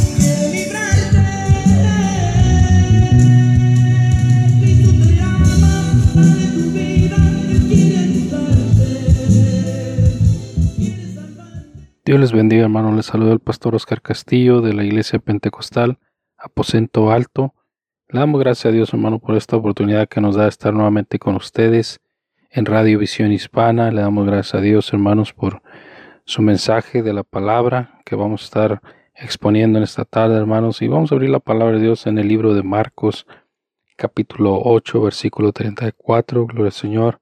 Dios 12.08 12.20
les 12.20 12.32
bendiga, 12.32 12.62
hermano. 12.62 12.96
Les 12.96 13.04
saluda 13.04 13.34
el 13.34 13.38
pastor 13.38 13.74
Oscar 13.74 14.00
Castillo 14.00 14.62
de 14.62 14.72
la 14.72 14.82
Iglesia 14.82 15.18
Pentecostal, 15.18 15.98
Aposento 16.38 17.10
Alto. 17.10 17.52
Le 18.10 18.20
damos 18.20 18.40
gracias 18.40 18.64
a 18.64 18.70
Dios, 18.70 18.94
hermano, 18.94 19.18
por 19.18 19.36
esta 19.36 19.54
oportunidad 19.54 20.08
que 20.08 20.22
nos 20.22 20.34
da 20.34 20.44
de 20.44 20.48
estar 20.48 20.72
nuevamente 20.72 21.18
con 21.18 21.36
ustedes 21.36 22.00
en 22.50 22.64
Radio 22.64 22.98
Visión 22.98 23.32
Hispana. 23.32 23.90
Le 23.90 24.00
damos 24.00 24.24
gracias 24.24 24.54
a 24.54 24.62
Dios, 24.62 24.90
hermanos, 24.94 25.34
por 25.34 25.60
su 26.24 26.40
mensaje 26.40 27.02
de 27.02 27.12
la 27.12 27.22
palabra 27.22 28.00
que 28.06 28.16
vamos 28.16 28.40
a 28.40 28.44
estar 28.44 28.82
exponiendo 29.14 29.76
en 29.76 29.84
esta 29.84 30.06
tarde, 30.06 30.38
hermanos. 30.38 30.80
Y 30.80 30.88
vamos 30.88 31.12
a 31.12 31.16
abrir 31.16 31.28
la 31.28 31.38
palabra 31.38 31.76
de 31.76 31.82
Dios 31.82 32.06
en 32.06 32.16
el 32.16 32.28
libro 32.28 32.54
de 32.54 32.62
Marcos, 32.62 33.26
capítulo 33.96 34.58
8, 34.64 35.02
versículo 35.02 35.52
34. 35.52 36.46
Gloria 36.46 36.64
al 36.64 36.72
Señor. 36.72 37.20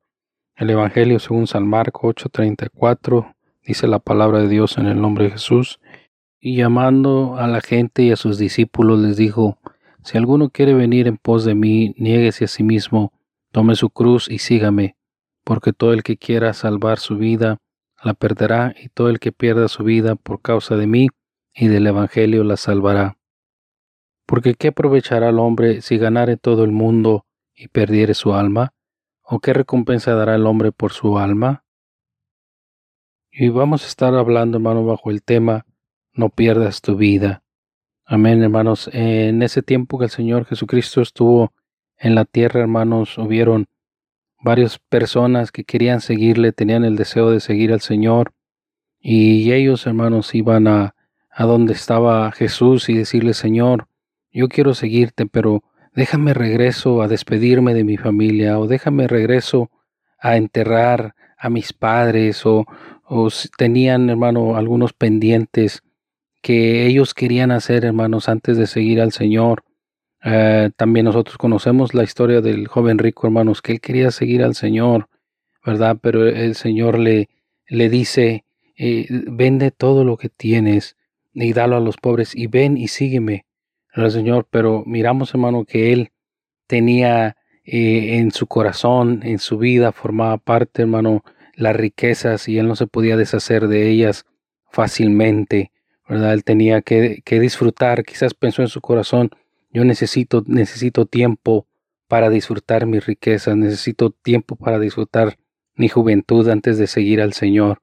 El 0.55 0.71
Evangelio 0.71 1.19
según 1.19 1.49
San 1.49 1.67
Marco 1.67 2.07
8, 2.07 2.29
34 2.29 3.35
dice 3.65 3.89
la 3.89 3.99
palabra 3.99 4.39
de 4.39 4.49
Dios 4.49 4.79
en 4.79 4.87
el 4.87 5.01
nombre 5.01 5.25
de 5.25 5.31
Jesús, 5.33 5.81
y 6.39 6.59
llamando 6.59 7.39
a 7.39 7.49
la 7.49 7.61
gente 7.61 8.05
y 8.05 8.13
a 8.13 8.17
sus 8.17 8.39
discípulos 8.39 9.01
les 9.01 9.17
dijo, 9.17 9.59
si 10.07 10.17
alguno 10.17 10.51
quiere 10.51 10.73
venir 10.73 11.09
en 11.09 11.17
pos 11.17 11.45
de 11.45 11.57
mí, 11.57 11.93
niéguese 11.99 12.45
a 12.45 12.49
sí 12.49 12.63
mismo, 12.63 13.13
tome 13.51 13.75
su 13.75 13.91
cruz 13.91 14.31
y 14.31 14.39
sígame, 14.39 14.97
porque 15.43 15.73
todo 15.73 15.93
el 15.93 16.05
que 16.05 16.17
quiera 16.17 16.53
salvar 16.53 17.01
su 17.01 17.17
vida, 17.17 17.59
la 18.05 18.15
perderá, 18.15 18.73
y 18.81 18.89
todo 18.89 19.09
el 19.11 19.19
que 19.19 19.33
pierda 19.33 19.67
su 19.67 19.83
vida 19.83 20.15
por 20.15 20.41
causa 20.41 20.77
de 20.77 20.87
mí 20.87 21.09
y 21.53 21.67
del 21.67 21.89
Evangelio 21.89 22.45
la 22.45 22.57
salvará. 22.57 23.19
Porque 24.27 24.55
¿qué 24.55 24.69
aprovechará 24.69 25.31
el 25.31 25.41
hombre 25.41 25.83
si 25.83 25.99
ganare 25.99 26.37
todo 26.37 26.63
el 26.63 26.71
mundo 26.71 27.27
y 27.53 27.67
perdiere 27.67 28.15
su 28.15 28.33
alma? 28.33 28.75
¿O 29.25 29.41
qué 29.41 29.55
recompensa 29.55 30.15
dará 30.15 30.37
el 30.37 30.47
hombre 30.47 30.71
por 30.71 30.93
su 30.93 31.19
alma? 31.19 31.65
Y 33.33 33.49
vamos 33.49 33.83
a 33.83 33.89
estar 33.89 34.15
hablando, 34.15 34.59
hermano, 34.59 34.85
bajo 34.85 35.11
el 35.11 35.25
tema 35.25 35.67
No 36.13 36.29
pierdas 36.29 36.81
tu 36.81 36.95
vida. 36.95 37.43
Amén, 38.09 38.41
hermanos. 38.41 38.89
En 38.93 39.43
ese 39.43 39.63
tiempo 39.63 39.99
que 39.99 40.05
el 40.05 40.13
Señor 40.13 40.45
Jesucristo 40.45 41.03
estuvo 41.03 41.53
en 41.99 42.15
la 42.15 42.25
tierra, 42.25 42.61
hermanos, 42.61 43.19
hubieron 43.19 43.67
varias 44.41 44.79
personas 44.79 45.51
que 45.51 45.65
querían 45.65 46.01
seguirle, 46.01 46.53
tenían 46.53 46.85
el 46.85 46.95
deseo 46.95 47.33
de 47.33 47.41
seguir 47.41 47.73
al 47.73 47.81
Señor. 47.81 48.33
Y 49.01 49.51
ellos, 49.51 49.89
hermanos, 49.89 50.37
iban 50.37 50.69
a, 50.69 50.95
a 51.33 51.45
donde 51.47 51.73
estaba 51.73 52.31
Jesús 52.31 52.89
y 52.89 52.95
decirle, 52.97 53.35
Señor, 53.35 53.89
yo 54.31 54.49
quiero 54.49 54.75
seguirte, 54.75 55.27
pero 55.27 55.65
déjame 55.93 56.33
regreso 56.33 57.03
a 57.03 57.09
despedirme 57.09 57.75
de 57.75 57.83
mi 57.83 57.97
familia, 57.97 58.61
o 58.61 58.69
déjame 58.69 59.09
regreso 59.09 59.73
a 60.21 60.37
enterrar 60.37 61.17
a 61.37 61.51
mis 61.51 61.73
padres, 61.73 62.47
o, 62.47 62.67
o 63.05 63.29
tenían, 63.59 64.11
hermano, 64.11 64.55
algunos 64.57 64.93
pendientes 64.93 65.83
que 66.47 66.87
ellos 66.87 67.13
querían 67.13 67.51
hacer, 67.51 67.85
hermanos, 67.85 68.29
antes 68.29 68.57
de 68.57 68.69
seguir 68.69 69.01
al 69.01 69.11
Señor. 69.11 69.65
Eh, 70.23 70.71
también 70.77 71.07
nosotros 71.07 71.39
conocemos 71.39 71.93
la 71.93 72.05
historia 72.05 72.41
del 72.41 72.69
joven 72.69 72.99
rico, 72.99 73.27
hermanos, 73.27 73.63
que 73.63 73.73
él 73.73 73.81
quería 73.81 74.13
seguir 74.13 74.45
al 74.45 74.55
Señor, 74.55 75.09
¿verdad? 75.65 75.99
Pero 76.01 76.25
el 76.25 76.55
Señor 76.55 77.01
le, 77.01 77.31
le 77.67 77.89
dice, 77.89 78.45
eh, 78.77 79.09
vende 79.11 79.73
todo 79.73 80.05
lo 80.05 80.17
que 80.17 80.29
tienes 80.29 80.97
y 81.35 81.53
dalo 81.53 81.79
a 81.79 81.81
los 81.81 81.97
pobres 81.97 82.33
y 82.33 82.47
ven 82.47 82.77
y 82.77 82.87
sígueme, 82.87 83.45
el 83.93 84.09
Señor. 84.13 84.47
Pero 84.49 84.85
miramos, 84.87 85.35
hermano, 85.35 85.65
que 85.65 85.93
él 85.93 86.13
tenía 86.69 87.37
eh, 87.65 88.19
en 88.19 88.31
su 88.31 88.47
corazón, 88.47 89.23
en 89.25 89.41
su 89.41 89.59
vida, 89.59 89.91
formaba 89.91 90.39
parte, 90.39 90.83
hermano, 90.83 91.25
las 91.57 91.75
riquezas 91.75 92.49
y 92.49 92.57
él 92.57 92.69
no 92.69 92.77
se 92.77 92.87
podía 92.87 93.17
deshacer 93.17 93.67
de 93.67 93.91
ellas 93.91 94.27
fácilmente, 94.71 95.73
Él 96.09 96.45
tenía 96.45 96.83
que, 96.83 97.23
disfrutar, 97.29 98.05
quizás 98.05 98.35
pensó 98.35 98.63
en 98.63 98.69
su 98.69 98.81
corazón, 98.81 99.31
yo 99.73 99.85
necesito, 99.85 100.45
necesito 100.47 101.07
tiempo 101.07 101.67
para 102.09 102.31
disfrutar 102.31 102.87
mis 102.87 103.05
riquezas, 103.05 103.57
necesito 103.57 104.11
tiempo 104.11 104.57
para 104.57 104.79
disfrutar 104.79 105.39
mi 105.75 105.89
juventud 105.89 106.49
antes 106.49 106.79
de 106.79 106.87
seguir 106.87 107.21
al 107.21 107.33
Señor. 107.33 107.83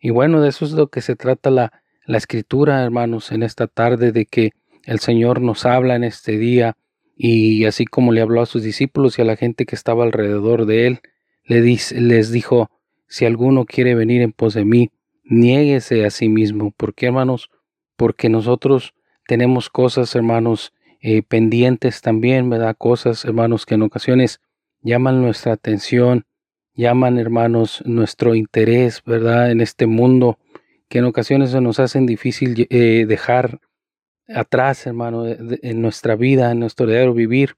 Y 0.00 0.10
bueno, 0.10 0.40
de 0.40 0.48
eso 0.48 0.64
es 0.64 0.72
lo 0.72 0.88
que 0.88 1.00
se 1.00 1.14
trata 1.14 1.50
la, 1.50 1.72
escritura, 2.06 2.82
hermanos, 2.82 3.30
en 3.30 3.44
esta 3.44 3.68
tarde, 3.68 4.10
de 4.10 4.26
que 4.26 4.50
el 4.84 4.98
Señor 4.98 5.40
nos 5.40 5.64
habla 5.64 5.94
en 5.94 6.02
este 6.02 6.38
día, 6.38 6.76
y 7.16 7.66
así 7.66 7.84
como 7.84 8.12
le 8.12 8.20
habló 8.20 8.40
a 8.42 8.46
sus 8.46 8.64
discípulos 8.64 9.18
y 9.18 9.22
a 9.22 9.26
la 9.26 9.36
gente 9.36 9.64
que 9.64 9.76
estaba 9.76 10.02
alrededor 10.02 10.66
de 10.66 10.88
él, 10.88 11.00
le 11.44 11.60
les 11.60 12.32
dijo, 12.32 12.70
si 13.06 13.26
alguno 13.26 13.64
quiere 13.64 13.94
venir 13.94 14.22
en 14.22 14.32
pos 14.32 14.54
de 14.54 14.64
mí, 14.64 14.90
niéguese 15.24 16.04
a 16.04 16.10
sí 16.10 16.28
mismo. 16.28 16.72
¿Por 16.72 16.94
qué, 16.94 17.06
hermanos? 17.06 17.50
Porque 18.00 18.30
nosotros 18.30 18.94
tenemos 19.26 19.68
cosas, 19.68 20.14
hermanos, 20.14 20.72
eh, 21.02 21.20
pendientes 21.20 22.00
también, 22.00 22.48
¿verdad? 22.48 22.74
Cosas, 22.78 23.26
hermanos, 23.26 23.66
que 23.66 23.74
en 23.74 23.82
ocasiones 23.82 24.40
llaman 24.80 25.20
nuestra 25.20 25.52
atención, 25.52 26.24
llaman, 26.72 27.18
hermanos, 27.18 27.82
nuestro 27.84 28.34
interés, 28.34 29.02
¿verdad? 29.04 29.50
En 29.50 29.60
este 29.60 29.84
mundo, 29.84 30.38
que 30.88 31.00
en 31.00 31.04
ocasiones 31.04 31.50
se 31.50 31.60
nos 31.60 31.78
hacen 31.78 32.06
difícil 32.06 32.66
eh, 32.70 33.04
dejar 33.06 33.60
atrás, 34.34 34.86
hermano, 34.86 35.26
en 35.26 35.82
nuestra 35.82 36.16
vida, 36.16 36.52
en 36.52 36.60
nuestro 36.60 36.86
diario 36.86 37.12
vivir. 37.12 37.56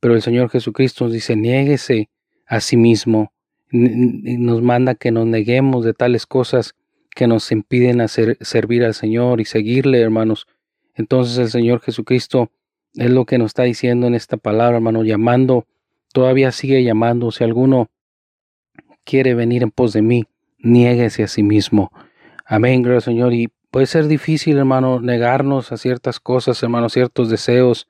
Pero 0.00 0.14
el 0.14 0.22
Señor 0.22 0.48
Jesucristo 0.48 1.04
nos 1.04 1.12
dice, 1.12 1.36
niéguese 1.36 2.08
a 2.46 2.60
sí 2.60 2.78
mismo, 2.78 3.34
nos 3.70 4.62
manda 4.62 4.94
que 4.94 5.10
nos 5.10 5.26
neguemos 5.26 5.84
de 5.84 5.92
tales 5.92 6.24
cosas 6.24 6.76
que 7.14 7.26
nos 7.26 7.50
impiden 7.52 8.00
hacer, 8.00 8.38
servir 8.40 8.84
al 8.84 8.94
Señor 8.94 9.40
y 9.40 9.44
seguirle, 9.44 10.00
hermanos. 10.00 10.46
Entonces 10.94 11.38
el 11.38 11.50
Señor 11.50 11.80
Jesucristo 11.80 12.50
es 12.94 13.10
lo 13.10 13.24
que 13.24 13.38
nos 13.38 13.46
está 13.46 13.62
diciendo 13.64 14.06
en 14.06 14.14
esta 14.14 14.36
palabra, 14.36 14.76
hermano, 14.76 15.02
llamando, 15.04 15.66
todavía 16.12 16.52
sigue 16.52 16.82
llamando. 16.82 17.30
Si 17.30 17.44
alguno 17.44 17.90
quiere 19.04 19.34
venir 19.34 19.62
en 19.62 19.70
pos 19.70 19.92
de 19.92 20.02
mí, 20.02 20.24
niéguese 20.58 21.22
a 21.22 21.28
sí 21.28 21.42
mismo. 21.42 21.90
Amén, 22.44 22.82
gracias 22.82 23.04
Señor. 23.04 23.32
Y 23.32 23.50
puede 23.70 23.86
ser 23.86 24.06
difícil, 24.06 24.58
hermano, 24.58 25.00
negarnos 25.00 25.72
a 25.72 25.76
ciertas 25.76 26.20
cosas, 26.20 26.62
hermano, 26.62 26.88
ciertos 26.88 27.30
deseos, 27.30 27.88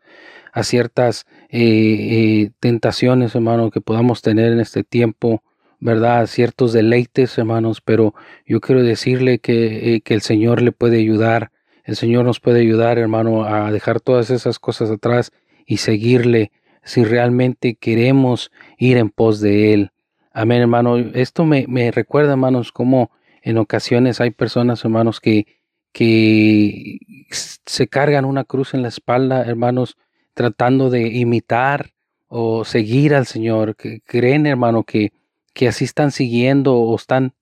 a 0.52 0.62
ciertas 0.62 1.26
eh, 1.48 1.60
eh, 1.60 2.50
tentaciones, 2.60 3.34
hermano, 3.34 3.70
que 3.70 3.80
podamos 3.80 4.22
tener 4.22 4.52
en 4.52 4.60
este 4.60 4.84
tiempo 4.84 5.42
¿verdad? 5.82 6.28
Ciertos 6.28 6.72
deleites, 6.72 7.36
hermanos, 7.38 7.80
pero 7.80 8.14
yo 8.46 8.60
quiero 8.60 8.84
decirle 8.84 9.40
que, 9.40 9.96
eh, 9.96 10.00
que, 10.00 10.14
el 10.14 10.22
Señor 10.22 10.62
le 10.62 10.70
puede 10.70 10.98
ayudar, 10.98 11.50
el 11.82 11.96
Señor 11.96 12.24
nos 12.24 12.38
puede 12.38 12.60
ayudar, 12.60 12.98
hermano, 12.98 13.44
a 13.44 13.72
dejar 13.72 14.00
todas 14.00 14.30
esas 14.30 14.60
cosas 14.60 14.92
atrás 14.92 15.32
y 15.66 15.78
seguirle 15.78 16.52
si 16.84 17.02
realmente 17.02 17.74
queremos 17.74 18.52
ir 18.78 18.96
en 18.96 19.10
pos 19.10 19.40
de 19.40 19.74
Él. 19.74 19.90
Amén, 20.32 20.60
hermano. 20.60 20.98
Esto 20.98 21.44
me, 21.44 21.66
me 21.66 21.90
recuerda, 21.90 22.32
hermanos, 22.32 22.70
como 22.70 23.10
en 23.42 23.58
ocasiones 23.58 24.20
hay 24.20 24.30
personas, 24.30 24.84
hermanos, 24.84 25.18
que, 25.18 25.46
que 25.90 27.00
se 27.28 27.88
cargan 27.88 28.24
una 28.24 28.44
cruz 28.44 28.72
en 28.72 28.82
la 28.82 28.88
espalda, 28.88 29.42
hermanos, 29.42 29.96
tratando 30.32 30.90
de 30.90 31.08
imitar 31.08 31.90
o 32.28 32.64
seguir 32.64 33.16
al 33.16 33.26
Señor, 33.26 33.74
que 33.74 34.00
creen, 34.00 34.46
hermano, 34.46 34.84
que, 34.84 35.12
que 35.52 35.68
así 35.68 35.84
están 35.84 36.10
siguiendo 36.10 36.74
o 36.76 36.96
están 36.96 37.34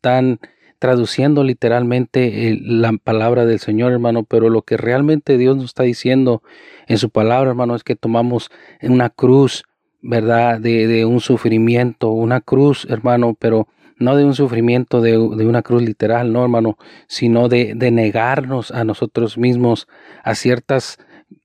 tan 0.00 0.40
traduciendo 0.78 1.42
literalmente 1.42 2.58
la 2.60 2.92
palabra 2.92 3.46
del 3.46 3.60
Señor, 3.60 3.92
hermano, 3.92 4.24
pero 4.24 4.50
lo 4.50 4.62
que 4.62 4.76
realmente 4.76 5.38
Dios 5.38 5.56
nos 5.56 5.66
está 5.66 5.84
diciendo 5.84 6.42
en 6.86 6.98
su 6.98 7.10
palabra, 7.10 7.50
hermano, 7.50 7.74
es 7.74 7.82
que 7.82 7.96
tomamos 7.96 8.50
una 8.82 9.10
cruz, 9.10 9.64
¿verdad? 10.02 10.60
De, 10.60 10.86
de 10.86 11.04
un 11.04 11.20
sufrimiento, 11.20 12.10
una 12.10 12.40
cruz, 12.40 12.86
hermano, 12.90 13.34
pero 13.38 13.68
no 13.98 14.14
de 14.16 14.24
un 14.24 14.34
sufrimiento 14.34 15.00
de, 15.00 15.12
de, 15.12 15.46
una 15.46 15.62
cruz 15.62 15.82
literal, 15.82 16.32
no, 16.32 16.42
hermano, 16.42 16.76
sino 17.06 17.48
de, 17.48 17.72
de 17.74 17.90
negarnos 17.90 18.70
a 18.70 18.84
nosotros 18.84 19.38
mismos, 19.38 19.88
a 20.22 20.34
ciertas 20.34 20.98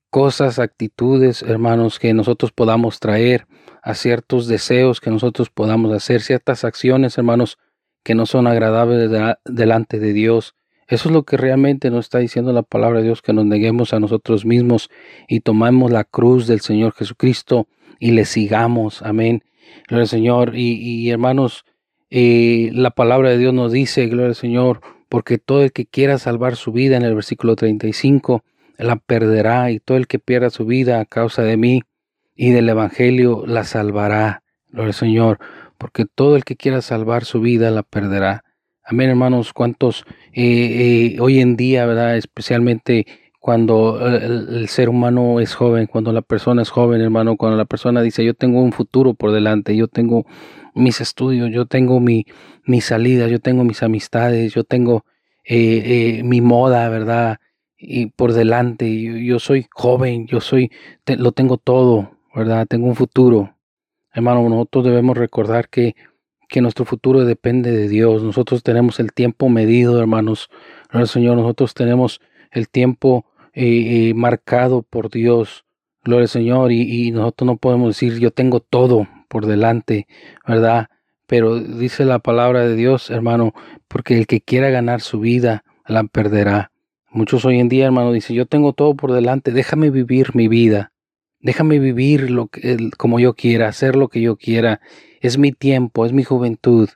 cosas, 0.10 0.60
actitudes, 0.60 1.42
hermanos, 1.42 1.98
que 1.98 2.14
nosotros 2.14 2.52
podamos 2.52 3.00
traer, 3.00 3.48
a 3.82 3.96
ciertos 3.96 4.48
deseos 4.48 5.02
que 5.02 5.10
nosotros 5.10 5.50
podamos 5.50 5.92
hacer, 5.94 6.22
ciertas 6.22 6.64
acciones, 6.64 7.18
hermanos, 7.18 7.58
que 8.04 8.16
no 8.16 8.26
son 8.26 8.48
agradables 8.48 9.10
delante 9.46 10.00
de 10.00 10.14
Dios. 10.14 10.56
Eso 10.88 11.10
es 11.10 11.14
lo 11.14 11.24
que 11.24 11.38
realmente 11.38 11.90
nos 11.90 12.06
está 12.06 12.20
diciendo 12.20 12.52
la 12.54 12.64
palabra 12.64 13.00
de 13.00 13.06
Dios, 13.06 13.22
que 13.22 13.34
nos 13.34 13.46
neguemos 13.46 13.94
a 13.94 14.00
nosotros 14.00 14.46
mismos 14.46 14.90
y 15.28 15.40
tomemos 15.40 15.92
la 15.92 16.04
cruz 16.04 16.48
del 16.48 16.62
Señor 16.62 16.94
Jesucristo 16.94 17.68
y 18.00 18.12
le 18.12 18.26
sigamos. 18.26 19.02
Amén. 19.02 19.44
Gloria 19.88 20.04
al 20.04 20.10
Señor. 20.10 20.52
Y, 20.56 21.10
hermanos, 21.10 21.64
eh, 22.10 22.72
la 22.74 22.92
palabra 22.92 23.30
de 23.30 23.38
Dios 23.38 23.54
nos 23.54 23.72
dice, 23.72 24.08
gloria 24.08 24.28
al 24.28 24.36
Señor, 24.36 24.82
porque 25.08 25.38
todo 25.38 25.64
el 25.64 25.72
que 25.72 25.86
quiera 25.86 26.18
salvar 26.18 26.56
su 26.56 26.72
vida, 26.72 26.98
en 26.98 27.04
el 27.04 27.16
versículo 27.16 27.56
35, 27.56 28.44
la 28.78 28.98
perderá, 28.98 29.72
y 29.72 29.80
todo 29.80 29.98
el 29.98 30.08
que 30.08 30.20
pierda 30.20 30.50
su 30.50 30.66
vida 30.66 31.00
a 31.00 31.06
causa 31.06 31.44
de 31.44 31.58
mí 31.58 31.84
y 32.42 32.50
del 32.50 32.70
Evangelio 32.70 33.44
la 33.46 33.64
salvará. 33.64 34.42
Gloria 34.70 34.88
al 34.88 34.94
Señor, 34.96 35.38
porque 35.78 36.06
todo 36.08 36.36
el 36.36 36.44
que 36.44 36.56
quiera 36.56 36.82
salvar 36.82 37.24
su 37.24 37.40
vida 37.40 37.70
la 37.70 37.84
perderá. 37.84 38.44
Amén, 38.84 39.12
hermanos, 39.12 39.54
cuántos 39.54 40.06
eh, 40.34 41.14
eh, 41.14 41.18
hoy 41.20 41.40
en 41.40 41.56
día, 41.56 41.86
¿verdad? 41.86 42.18
Especialmente 42.18 43.06
cuando 43.40 44.04
el, 44.08 44.68
ser 44.70 44.90
humano 44.90 45.40
es 45.40 45.54
joven, 45.54 45.86
cuando 45.86 46.12
la 46.14 46.24
persona 46.24 46.64
es 46.64 46.72
joven, 46.72 47.02
hermano, 47.02 47.38
cuando 47.38 47.58
la 47.58 47.66
persona 47.66 48.02
dice, 48.02 48.26
yo 48.26 48.34
tengo 48.34 48.60
un 48.64 48.72
futuro 48.72 49.14
por 49.14 49.32
delante, 49.32 49.76
yo 49.76 49.88
tengo 49.88 50.26
mis 50.74 51.00
estudios, 51.00 51.52
yo 51.52 51.68
tengo 51.68 52.00
mi, 52.00 52.26
mi 52.66 52.82
salida, 52.82 53.28
yo 53.28 53.38
tengo 53.38 53.64
mis 53.64 53.84
amistades, 53.84 54.52
yo 54.52 54.64
tengo 54.64 55.06
eh, 55.44 56.24
mi 56.24 56.42
moda, 56.42 56.90
¿verdad? 56.90 57.38
Y 57.78 58.08
por 58.08 58.34
delante, 58.34 59.00
yo, 59.00 59.16
yo 59.18 59.38
soy 59.38 59.68
joven, 59.72 60.26
yo 60.26 60.42
soy, 60.42 60.72
lo 61.06 61.34
tengo 61.34 61.58
todo, 61.58 62.18
¿verdad? 62.36 62.68
Tengo 62.68 62.88
un 62.88 62.96
futuro. 62.96 63.56
Hermano, 64.14 64.48
nosotros 64.50 64.86
debemos 64.86 65.18
recordar 65.18 65.70
que, 65.70 65.96
que 66.50 66.62
nuestro 66.62 66.86
futuro 66.86 67.24
depende 67.24 67.72
de 67.72 67.88
Dios. 67.88 68.24
Nosotros 68.24 68.64
tenemos 68.64 69.00
el 69.00 69.14
tiempo 69.14 69.50
medido, 69.50 70.00
hermanos. 70.00 70.50
Gloria 70.90 71.08
Señor, 71.08 71.38
nosotros 71.38 71.74
tenemos 71.74 72.22
el 72.52 72.70
tiempo 72.70 73.26
eh, 73.54 74.10
eh, 74.10 74.14
marcado 74.14 74.82
por 74.82 75.10
Dios. 75.10 75.66
Gloria 76.04 76.24
al 76.24 76.30
Señor. 76.30 76.72
Y, 76.72 77.08
y 77.08 77.12
nosotros 77.12 77.46
no 77.46 77.58
podemos 77.58 77.90
decir, 77.90 78.20
yo 78.20 78.32
tengo 78.32 78.60
todo 78.60 79.08
por 79.28 79.46
delante, 79.46 80.08
¿verdad? 80.46 80.90
Pero 81.26 81.60
dice 81.60 82.04
la 82.04 82.20
palabra 82.20 82.68
de 82.68 82.76
Dios, 82.76 83.10
hermano, 83.10 83.54
porque 83.88 84.18
el 84.18 84.28
que 84.28 84.42
quiera 84.42 84.70
ganar 84.70 85.00
su 85.00 85.22
vida, 85.22 85.64
la 85.88 86.04
perderá. 86.04 86.72
Muchos 87.10 87.46
hoy 87.46 87.60
en 87.60 87.70
día, 87.70 87.86
hermano, 87.86 88.12
dicen, 88.12 88.36
yo 88.36 88.46
tengo 88.46 88.74
todo 88.74 88.96
por 88.96 89.12
delante, 89.12 89.52
déjame 89.52 89.90
vivir 89.90 90.36
mi 90.36 90.48
vida. 90.48 90.91
Déjame 91.42 91.80
vivir 91.80 92.30
lo 92.30 92.48
que, 92.48 92.92
como 92.98 93.20
yo 93.20 93.34
quiera, 93.34 93.68
hacer 93.68 93.96
lo 93.96 94.10
que 94.10 94.22
yo 94.22 94.36
quiera. 94.36 94.82
Es 95.22 95.38
mi 95.38 95.52
tiempo, 95.52 96.06
es 96.06 96.14
mi 96.14 96.24
juventud. 96.24 96.90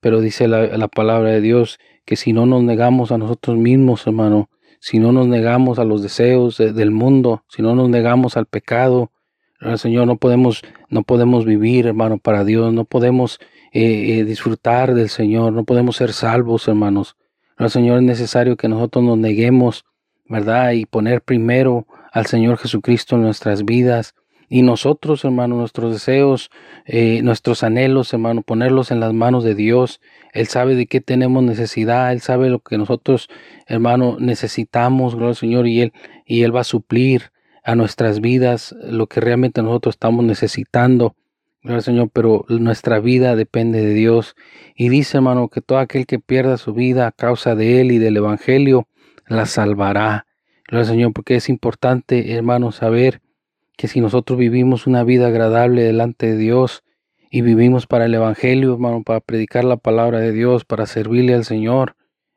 Pero 0.00 0.20
dice 0.20 0.48
la, 0.48 0.88
palabra 0.88 1.30
de 1.30 1.40
Dios 1.40 1.78
que 2.04 2.16
si 2.16 2.32
no 2.32 2.46
nos 2.46 2.62
negamos 2.62 3.12
a 3.12 3.18
nosotros 3.18 3.56
mismos, 3.56 4.06
hermano, 4.06 4.50
si 4.80 4.98
no 4.98 5.12
nos 5.12 5.26
negamos 5.26 5.78
a 5.78 5.84
los 5.84 6.02
deseos 6.02 6.56
del 6.56 6.90
mundo, 6.90 7.44
si 7.48 7.62
no 7.62 7.74
nos 7.74 7.88
negamos 7.90 8.36
al 8.36 8.46
pecado, 8.46 9.12
Señor, 9.76 10.06
no 10.06 10.16
podemos, 10.16 10.62
no 10.88 11.02
podemos 11.02 11.44
vivir, 11.44 11.86
hermano, 11.86 12.16
para 12.16 12.44
Dios, 12.44 12.72
no 12.72 12.86
podemos 12.86 13.38
eh, 13.72 14.18
eh, 14.18 14.24
disfrutar 14.24 14.94
del 14.94 15.10
Señor, 15.10 15.52
no 15.52 15.64
podemos 15.64 15.96
ser 15.96 16.14
salvos, 16.14 16.66
hermanos. 16.66 17.16
Señor, 17.68 17.98
es 17.98 18.04
necesario 18.04 18.56
que 18.56 18.68
nosotros 18.68 19.04
nos 19.04 19.18
neguemos, 19.18 19.84
¿verdad? 20.26 20.72
Y 20.72 20.86
poner 20.86 21.20
primero 21.20 21.86
al 22.12 22.26
Señor 22.26 22.58
Jesucristo 22.58 23.16
en 23.16 23.22
nuestras 23.22 23.64
vidas. 23.64 24.14
Y 24.52 24.62
nosotros, 24.62 25.24
hermano, 25.24 25.54
nuestros 25.54 25.92
deseos, 25.92 26.50
eh, 26.84 27.22
nuestros 27.22 27.62
anhelos, 27.62 28.12
hermano, 28.12 28.42
ponerlos 28.42 28.90
en 28.90 28.98
las 28.98 29.12
manos 29.12 29.44
de 29.44 29.54
Dios. 29.54 30.00
Él 30.32 30.48
sabe 30.48 30.74
de 30.74 30.86
qué 30.86 31.00
tenemos 31.00 31.44
necesidad, 31.44 32.12
Él 32.12 32.20
sabe 32.20 32.50
lo 32.50 32.58
que 32.58 32.76
nosotros, 32.76 33.28
hermano, 33.66 34.16
necesitamos, 34.18 35.14
gloria 35.14 35.30
al 35.30 35.36
Señor, 35.36 35.68
y 35.68 35.82
Él, 35.82 35.92
y 36.26 36.42
Él 36.42 36.54
va 36.54 36.62
a 36.62 36.64
suplir 36.64 37.30
a 37.62 37.76
nuestras 37.76 38.20
vidas 38.20 38.74
lo 38.82 39.06
que 39.06 39.20
realmente 39.20 39.62
nosotros 39.62 39.94
estamos 39.94 40.24
necesitando. 40.24 41.14
Gloria 41.62 41.76
al 41.76 41.84
Señor, 41.84 42.10
pero 42.12 42.44
nuestra 42.48 42.98
vida 42.98 43.36
depende 43.36 43.80
de 43.82 43.94
Dios. 43.94 44.34
Y 44.74 44.88
dice, 44.88 45.18
hermano, 45.18 45.48
que 45.48 45.60
todo 45.60 45.78
aquel 45.78 46.06
que 46.06 46.18
pierda 46.18 46.56
su 46.56 46.72
vida 46.72 47.06
a 47.06 47.12
causa 47.12 47.54
de 47.54 47.80
Él 47.80 47.92
y 47.92 47.98
del 47.98 48.16
Evangelio, 48.16 48.88
la 49.28 49.46
salvará. 49.46 50.26
Gloria 50.70 50.88
Señor, 50.88 51.12
porque 51.12 51.34
es 51.34 51.48
importante, 51.48 52.32
hermanos, 52.32 52.76
saber 52.76 53.20
que 53.76 53.88
si 53.88 54.00
nosotros 54.00 54.38
vivimos 54.38 54.86
una 54.86 55.02
vida 55.02 55.26
agradable 55.26 55.82
delante 55.82 56.26
de 56.26 56.36
Dios 56.36 56.84
y 57.28 57.40
vivimos 57.40 57.88
para 57.88 58.04
el 58.04 58.14
Evangelio, 58.14 58.74
hermano, 58.74 59.02
para 59.02 59.18
predicar 59.18 59.64
la 59.64 59.78
palabra 59.78 60.20
de 60.20 60.30
Dios, 60.30 60.64
para 60.64 60.86
servirle 60.86 61.34
al 61.34 61.44
Señor, 61.44 61.96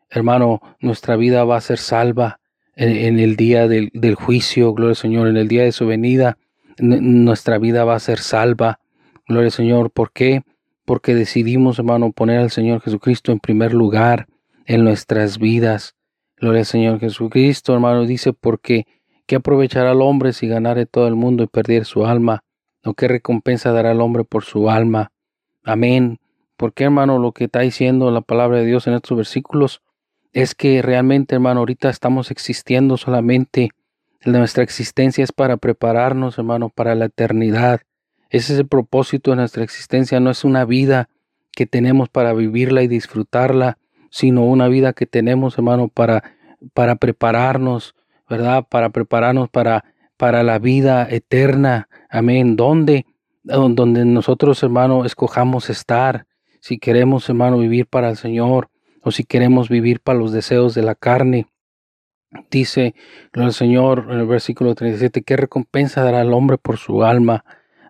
hermano, 0.09 0.61
nuestra 0.79 1.15
vida 1.15 1.43
va 1.43 1.57
a 1.57 1.61
ser 1.61 1.77
salva 1.77 2.39
en, 2.75 3.19
el 3.19 3.35
día 3.35 3.67
del, 3.67 4.15
juicio, 4.15 4.73
gloria 4.73 4.91
al 4.91 4.95
Señor, 4.95 5.27
en 5.27 5.37
el 5.37 5.47
día 5.47 5.63
de 5.63 5.71
su 5.71 5.85
venida, 5.85 6.39
nuestra 6.79 7.59
vida 7.59 7.85
va 7.85 7.95
a 7.95 7.99
ser 7.99 8.17
salva, 8.17 8.79
gloria 9.27 9.49
al 9.49 9.51
Señor. 9.51 9.91
¿Por 9.91 10.11
qué? 10.11 10.41
Porque 10.85 11.13
decidimos, 11.13 11.77
hermano, 11.77 12.11
poner 12.11 12.39
al 12.39 12.49
Señor 12.49 12.81
Jesucristo 12.81 13.31
en 13.31 13.39
primer 13.39 13.75
lugar 13.75 14.25
en 14.65 14.83
nuestras 14.83 15.37
vidas. 15.37 15.93
Gloria 16.43 16.59
al 16.59 16.65
Señor 16.65 16.99
Jesucristo, 16.99 17.73
hermano, 17.73 18.05
dice, 18.05 18.33
porque 18.33 18.85
¿qué 19.27 19.37
aprovechará 19.37 19.93
el 19.93 20.01
hombre 20.01 20.33
si 20.33 20.45
ganare 20.45 20.85
todo 20.85 21.07
el 21.07 21.15
mundo 21.15 21.41
y 21.41 21.47
perdiere 21.47 21.85
su 21.85 22.05
alma? 22.05 22.43
¿O 22.83 22.95
qué 22.95 23.07
recompensa 23.07 23.71
dará 23.71 23.93
el 23.93 24.01
hombre 24.01 24.25
por 24.25 24.43
su 24.43 24.69
alma? 24.69 25.13
Amén. 25.63 26.19
Porque, 26.57 26.83
hermano, 26.83 27.17
lo 27.17 27.31
que 27.31 27.45
está 27.45 27.61
diciendo 27.61 28.11
la 28.11 28.19
palabra 28.19 28.57
de 28.57 28.65
Dios 28.65 28.87
en 28.87 28.93
estos 28.95 29.15
versículos 29.15 29.81
es 30.33 30.53
que 30.53 30.81
realmente, 30.81 31.33
hermano, 31.35 31.61
ahorita 31.61 31.89
estamos 31.89 32.29
existiendo 32.29 32.97
solamente. 32.97 33.69
Nuestra 34.25 34.63
existencia 34.65 35.23
es 35.23 35.31
para 35.31 35.55
prepararnos, 35.55 36.37
hermano, 36.37 36.67
para 36.67 36.93
la 36.93 37.05
eternidad. 37.05 37.83
Ese 38.29 38.51
es 38.51 38.59
el 38.59 38.67
propósito 38.67 39.31
de 39.31 39.37
nuestra 39.37 39.63
existencia. 39.63 40.19
No 40.19 40.29
es 40.29 40.43
una 40.43 40.65
vida 40.65 41.07
que 41.53 41.67
tenemos 41.67 42.09
para 42.09 42.33
vivirla 42.33 42.83
y 42.83 42.89
disfrutarla, 42.89 43.77
sino 44.13 44.45
una 44.45 44.67
vida 44.67 44.93
que 44.93 45.07
tenemos, 45.07 45.57
hermano, 45.57 45.87
para, 45.87 46.23
para 46.75 46.97
prepararnos, 46.97 47.95
¿verdad? 48.29 48.63
Para 48.69 48.89
prepararnos 48.91 49.49
para, 49.49 49.85
para 50.17 50.43
la 50.43 50.59
vida 50.59 51.07
eterna. 51.09 51.89
Amén. 52.11 52.55
¿Dónde? 52.55 53.07
Donde 53.41 54.05
nosotros, 54.05 54.61
hermano, 54.61 55.03
escojamos 55.03 55.71
estar. 55.71 56.27
Si 56.59 56.77
queremos, 56.77 57.27
hermano, 57.27 57.57
vivir 57.57 57.87
para 57.87 58.07
el 58.11 58.15
Señor 58.15 58.69
o 59.01 59.09
si 59.09 59.23
queremos 59.23 59.67
vivir 59.67 59.99
para 59.99 60.19
los 60.19 60.31
deseos 60.31 60.75
de 60.75 60.83
la 60.83 60.93
carne. 60.93 61.47
Dice 62.51 62.93
el 63.33 63.51
Señor 63.51 64.09
en 64.11 64.19
el 64.19 64.27
versículo 64.27 64.75
37, 64.75 65.23
¿qué 65.23 65.37
recompensa 65.37 66.03
dará 66.03 66.21
al 66.21 66.33
hombre 66.33 66.59
por 66.59 66.77
su 66.77 67.03
alma? 67.03 67.43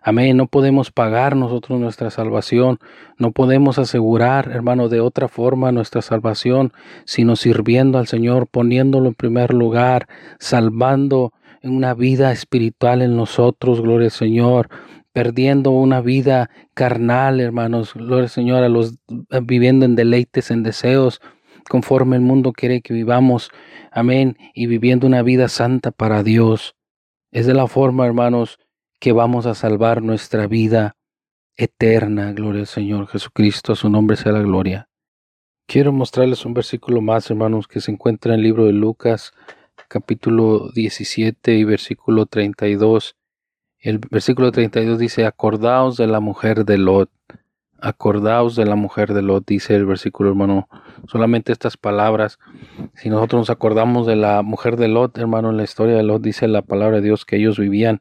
Amén. 0.06 0.36
No 0.36 0.48
podemos 0.48 0.90
pagar 0.90 1.34
nosotros 1.34 1.80
nuestra 1.80 2.10
salvación. 2.10 2.78
No 3.16 3.32
podemos 3.32 3.78
asegurar, 3.78 4.50
hermano, 4.52 4.90
de 4.90 5.00
otra 5.00 5.28
forma 5.28 5.72
nuestra 5.72 6.02
salvación, 6.02 6.74
sino 7.06 7.36
sirviendo 7.36 7.96
al 7.96 8.06
Señor, 8.06 8.46
poniéndolo 8.46 9.08
en 9.08 9.14
primer 9.14 9.54
lugar, 9.54 10.06
salvando 10.38 11.32
una 11.62 11.94
vida 11.94 12.32
espiritual 12.32 13.00
en 13.00 13.16
nosotros, 13.16 13.80
gloria 13.80 14.08
al 14.08 14.10
Señor, 14.10 14.68
perdiendo 15.14 15.70
una 15.70 16.02
vida 16.02 16.50
carnal, 16.74 17.40
hermanos, 17.40 17.94
gloria 17.94 18.24
al 18.24 18.28
Señor, 18.28 18.62
a 18.62 18.68
los 18.68 18.98
viviendo 19.42 19.86
en 19.86 19.96
deleites, 19.96 20.50
en 20.50 20.64
deseos, 20.64 21.22
conforme 21.70 22.16
el 22.16 22.22
mundo 22.22 22.52
quiere 22.52 22.82
que 22.82 22.92
vivamos. 22.92 23.50
Amén. 23.90 24.36
Y 24.52 24.66
viviendo 24.66 25.06
una 25.06 25.22
vida 25.22 25.48
santa 25.48 25.92
para 25.92 26.22
Dios. 26.22 26.76
Es 27.32 27.46
de 27.46 27.54
la 27.54 27.68
forma, 27.68 28.04
hermanos, 28.04 28.58
que 29.04 29.12
vamos 29.12 29.44
a 29.44 29.54
salvar 29.54 30.00
nuestra 30.00 30.46
vida 30.46 30.96
eterna. 31.58 32.32
Gloria 32.32 32.62
al 32.62 32.66
Señor 32.66 33.06
Jesucristo, 33.06 33.74
a 33.74 33.76
su 33.76 33.90
nombre 33.90 34.16
sea 34.16 34.32
la 34.32 34.40
gloria. 34.40 34.88
Quiero 35.66 35.92
mostrarles 35.92 36.46
un 36.46 36.54
versículo 36.54 37.02
más, 37.02 37.28
hermanos, 37.28 37.68
que 37.68 37.82
se 37.82 37.90
encuentra 37.90 38.32
en 38.32 38.40
el 38.40 38.44
libro 38.46 38.64
de 38.64 38.72
Lucas, 38.72 39.34
capítulo 39.88 40.70
17 40.70 41.52
y 41.52 41.64
versículo 41.64 42.24
32. 42.24 43.14
El 43.78 43.98
versículo 43.98 44.50
32 44.50 44.98
dice, 44.98 45.26
acordaos 45.26 45.98
de 45.98 46.06
la 46.06 46.20
mujer 46.20 46.64
de 46.64 46.78
Lot. 46.78 47.10
acordaos 47.78 48.56
de 48.56 48.64
la 48.64 48.74
mujer 48.74 49.12
de 49.12 49.20
Lot, 49.20 49.44
dice 49.46 49.76
el 49.76 49.84
versículo 49.84 50.30
hermano, 50.30 50.66
solamente 51.08 51.52
estas 51.52 51.76
palabras, 51.76 52.38
si 52.94 53.10
nosotros 53.10 53.40
nos 53.40 53.50
acordamos 53.50 54.06
de 54.06 54.16
la 54.16 54.40
mujer 54.40 54.78
de 54.78 54.88
Lot, 54.88 55.18
hermano, 55.18 55.50
en 55.50 55.58
la 55.58 55.64
historia 55.64 55.94
de 55.94 56.04
Lot 56.04 56.22
dice 56.22 56.48
la 56.48 56.62
palabra 56.62 56.96
de 56.96 57.02
Dios 57.02 57.26
que 57.26 57.36
ellos 57.36 57.58
vivían 57.58 58.00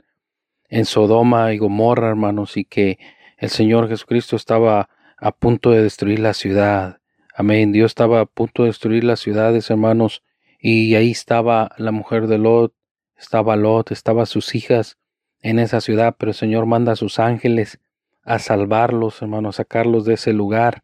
en 0.74 0.86
Sodoma 0.86 1.54
y 1.54 1.60
Gomorra, 1.60 2.10
hermanos, 2.10 2.58
y 2.58 2.66
que 2.66 2.98
el 3.38 3.52
Señor 3.52 3.90
Jesucristo 3.90 4.36
estaba 4.36 4.90
a 5.18 5.32
punto 5.32 5.70
de 5.70 5.84
destruir 5.84 6.18
la 6.18 6.34
ciudad. 6.34 6.98
Amén. 7.36 7.72
Dios 7.72 7.92
estaba 7.92 8.22
a 8.22 8.26
punto 8.26 8.64
de 8.64 8.70
destruir 8.70 9.04
las 9.04 9.20
ciudades, 9.20 9.70
hermanos, 9.70 10.24
y 10.60 10.96
ahí 10.96 11.12
estaba 11.12 11.70
la 11.78 11.92
mujer 11.92 12.26
de 12.26 12.40
Lot, 12.40 12.74
estaba 13.16 13.56
Lot, 13.56 13.92
estaba 13.92 14.26
sus 14.26 14.56
hijas 14.56 14.98
en 15.42 15.60
esa 15.60 15.80
ciudad, 15.80 16.16
pero 16.18 16.32
el 16.32 16.36
Señor 16.36 16.66
manda 16.66 16.94
a 16.94 16.96
sus 16.96 17.20
ángeles 17.20 17.80
a 18.24 18.40
salvarlos, 18.40 19.22
hermano, 19.22 19.50
a 19.50 19.54
sacarlos 19.54 20.06
de 20.06 20.16
ese 20.16 20.34
lugar. 20.34 20.82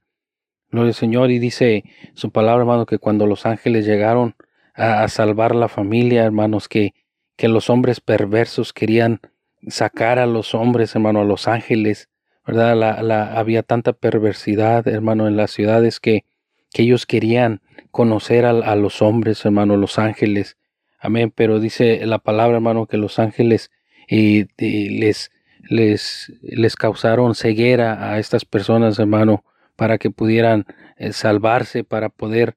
Gloria 0.69 0.89
al 0.89 0.93
Señor, 0.93 1.31
y 1.31 1.39
dice 1.39 1.83
su 2.13 2.29
palabra, 2.29 2.61
hermano, 2.61 2.85
que 2.85 2.99
cuando 2.99 3.25
los 3.25 3.47
ángeles 3.47 3.87
llegaron 3.87 4.35
a, 4.75 5.07
salvar 5.07 5.55
la 5.55 5.67
familia, 5.67 6.25
hermanos, 6.25 6.67
que, 6.67 6.93
que 7.35 7.47
los 7.47 7.71
hombres 7.71 8.01
perversos 8.01 8.71
querían 8.71 9.19
sacar 9.67 10.19
a 10.19 10.25
los 10.25 10.55
hombres, 10.55 10.95
hermano, 10.95 11.21
a 11.21 11.25
los 11.25 11.47
ángeles, 11.47 12.09
¿verdad? 12.45 12.75
La, 12.75 13.01
la, 13.03 13.33
había 13.33 13.63
tanta 13.63 13.93
perversidad, 13.93 14.87
hermano, 14.87 15.27
en 15.27 15.37
las 15.37 15.51
ciudades 15.51 15.99
que, 15.99 16.25
que 16.71 16.83
ellos 16.83 17.05
querían 17.05 17.61
conocer 17.91 18.45
a, 18.45 18.51
a, 18.51 18.75
los 18.75 19.01
hombres, 19.01 19.45
hermano, 19.45 19.77
los 19.77 19.99
ángeles. 19.99 20.57
Amén. 20.99 21.31
Pero 21.33 21.59
dice 21.59 22.05
la 22.05 22.19
palabra, 22.19 22.57
hermano, 22.57 22.85
que 22.85 22.97
los 22.97 23.19
ángeles 23.19 23.71
y, 24.07 24.47
les, 24.57 25.31
les, 25.69 26.33
les 26.41 26.75
causaron 26.75 27.35
ceguera 27.35 28.11
a 28.11 28.19
estas 28.19 28.45
personas, 28.45 28.97
hermano, 28.99 29.43
para 29.75 29.97
que 29.97 30.09
pudieran 30.09 30.65
eh, 30.97 31.13
salvarse, 31.13 31.83
para 31.83 32.09
poder 32.09 32.55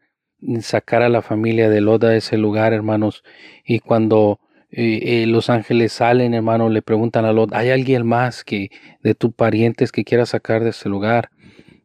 sacar 0.60 1.02
a 1.02 1.08
la 1.08 1.22
familia 1.22 1.68
de 1.68 1.80
Loda 1.80 2.08
de 2.08 2.18
ese 2.18 2.36
lugar, 2.36 2.72
hermanos. 2.72 3.22
Y 3.64 3.80
cuando 3.80 4.40
eh, 4.72 5.22
eh, 5.22 5.26
los 5.26 5.50
ángeles 5.50 5.92
salen, 5.92 6.34
hermano, 6.34 6.68
le 6.68 6.82
preguntan 6.82 7.24
a 7.24 7.32
Lot, 7.32 7.54
¿hay 7.54 7.70
alguien 7.70 8.06
más 8.06 8.42
que 8.42 8.70
de 9.02 9.14
tus 9.14 9.32
parientes 9.32 9.92
que 9.92 10.04
quiera 10.04 10.26
sacar 10.26 10.64
de 10.64 10.70
ese 10.70 10.88
lugar? 10.88 11.30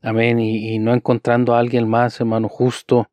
Amén. 0.02 0.40
Y, 0.40 0.80
no 0.80 0.94
encontrando 0.94 1.56
a 1.56 1.60
alguien 1.60 1.88
más, 1.88 2.20
hermano, 2.20 2.50
justo, 2.50 3.10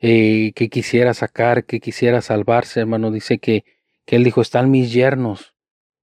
que 0.00 0.68
quisiera 0.70 1.12
sacar, 1.14 1.64
que 1.64 1.80
quisiera 1.80 2.22
salvarse, 2.22 2.80
hermano, 2.80 3.10
dice 3.10 3.38
que, 3.38 3.64
que 4.06 4.16
él 4.16 4.24
dijo, 4.24 4.40
están 4.40 4.70
mis 4.70 4.92
yernos, 4.92 5.54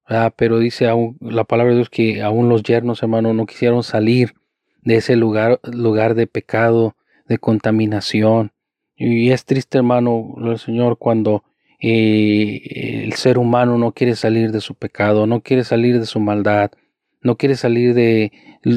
Ah, 0.07 0.31
pero 0.35 0.59
dice 0.59 0.87
la 1.19 1.45
palabra 1.45 1.71
de 1.71 1.77
Dios 1.77 1.89
que 1.89 2.21
aún 2.21 2.47
los 2.47 2.61
yernos, 2.61 3.01
hermano, 3.01 3.33
no 3.33 3.47
quisieron 3.47 3.81
salir 3.81 4.35
de 4.83 4.97
ese 4.97 5.15
lugar, 5.15 5.59
lugar 5.63 6.13
de 6.13 6.27
pecado, 6.27 6.95
de 7.27 7.39
contaminación. 7.39 8.51
Y 8.95 9.31
es 9.31 9.45
triste, 9.45 9.79
hermano, 9.79 10.35
el 10.37 10.59
Señor, 10.59 10.99
cuando 10.99 11.43
eh, 11.79 13.03
el 13.03 13.13
ser 13.13 13.37
humano 13.37 13.77
no 13.77 13.91
quiere 13.91 14.15
salir 14.15 14.51
de 14.51 14.61
su 14.61 14.75
pecado, 14.75 15.27
no 15.27 15.41
quiere 15.41 15.63
salir 15.63 15.99
de 15.99 16.05
su 16.05 16.19
maldad, 16.19 16.71
no 17.21 17.37
quiere 17.37 17.55
salir 17.55 17.93
de 17.93 18.31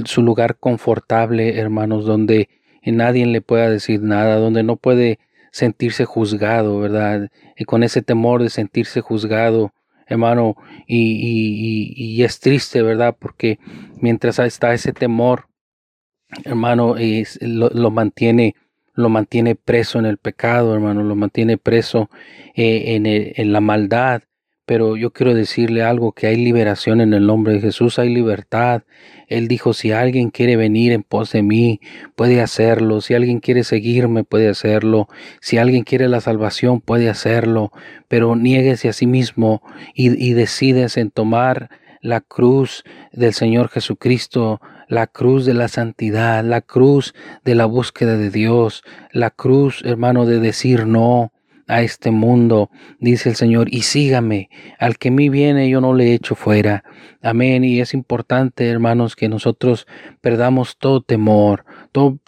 su 0.05 0.23
lugar 0.23 0.57
confortable, 0.59 1.59
hermanos, 1.59 2.05
donde 2.05 2.49
nadie 2.85 3.27
le 3.27 3.41
pueda 3.41 3.69
decir 3.69 4.03
nada, 4.03 4.37
donde 4.37 4.63
no 4.63 4.77
puede 4.77 5.19
sentirse 5.51 6.05
juzgado, 6.05 6.79
¿verdad? 6.81 7.31
Y 7.57 7.65
con 7.65 7.83
ese 7.83 8.03
temor 8.03 8.43
de 8.43 8.51
sentirse 8.51 9.01
juzgado, 9.01 9.73
hermano, 10.07 10.57
y, 10.87 12.23
es 12.23 12.41
triste, 12.41 12.83
¿verdad? 12.83 13.17
Porque 13.19 13.59
mientras 14.01 14.39
está 14.39 14.73
ese 14.75 14.93
temor, 14.93 15.49
hermano, 16.45 16.97
lo, 17.41 17.91
mantiene 17.91 18.55
lo 18.99 19.09
mantiene 19.09 19.55
preso 19.55 20.01
en 20.01 20.07
el 20.07 20.17
pecado, 20.19 20.75
hermano, 20.75 21.05
lo 21.05 21.15
mantiene 21.15 21.57
preso 21.57 22.11
eh, 22.57 23.33
en, 23.37 23.53
la 23.53 23.61
maldad, 23.61 24.23
pero 24.67 24.97
yo 24.97 25.13
quiero 25.13 25.35
decirle 25.35 25.85
algo, 25.85 26.11
que 26.11 26.27
hay 26.27 26.35
liberación 26.35 27.01
en 27.01 27.15
el 27.15 27.25
nombre 27.25 27.53
de 27.53 27.61
Jesús, 27.61 28.01
hay 28.01 28.13
libertad. 28.13 28.83
Él 29.29 29.47
dijo, 29.47 29.73
si 29.73 29.93
alguien 29.93 30.31
quiere 30.31 30.57
venir 30.57 30.91
en 30.91 31.05
pos 31.05 31.31
de 31.31 31.45
mí, 31.45 31.81
puede 32.17 32.41
hacerlo. 32.41 33.01
Si 33.01 33.15
alguien 33.15 33.39
quiere 33.39 33.63
seguirme, 33.63 34.25
puede 34.25 34.49
hacerlo. 34.49 35.07
Si 35.41 35.59
alguien 35.59 35.85
quiere 35.85 36.09
la 36.09 36.21
salvación, 36.21 36.81
puede 36.81 37.09
hacerlo. 37.09 37.71
Pero 38.09 38.35
niéguese 38.35 38.89
a 38.89 38.93
sí 38.93 39.07
mismo 39.07 39.63
y, 39.95 40.11
y 40.23 40.33
decides 40.33 40.97
en 40.97 41.13
tomar 41.13 41.71
la 42.01 42.21
cruz 42.21 42.83
del 43.13 43.33
Señor 43.33 43.69
Jesucristo, 43.69 44.61
la 44.89 45.07
cruz 45.07 45.45
de 45.45 45.55
la 45.55 45.69
santidad, 45.69 46.45
la 46.45 46.61
cruz 46.61 47.15
de 47.45 47.55
la 47.55 47.67
búsqueda 47.67 48.17
de 48.17 48.31
Dios, 48.31 48.83
la 49.13 49.31
cruz, 49.31 49.83
hermano, 49.85 50.27
de 50.27 50.41
decir 50.41 50.87
no, 50.87 51.33
a 51.69 51.83
este 51.83 52.11
mundo, 52.11 52.71
dice 52.99 53.29
el 53.29 53.37
Señor, 53.37 53.69
y 53.71 53.83
sígame, 53.83 54.49
al 54.79 54.97
que 54.97 55.11
mí 55.11 55.29
viene 55.29 55.69
yo 55.69 55.83
no 55.83 55.93
le 55.93 56.15
echo 56.15 56.35
fuera. 56.35 56.83
Amén. 57.23 57.63
Y 57.63 57.81
es 57.81 57.93
importante, 57.93 58.69
hermanos, 58.69 59.15
que 59.15 59.29
nosotros 59.29 59.87
perdamos 60.23 60.79
todo 60.79 61.03
temor, 61.03 61.67
todo 61.93 62.19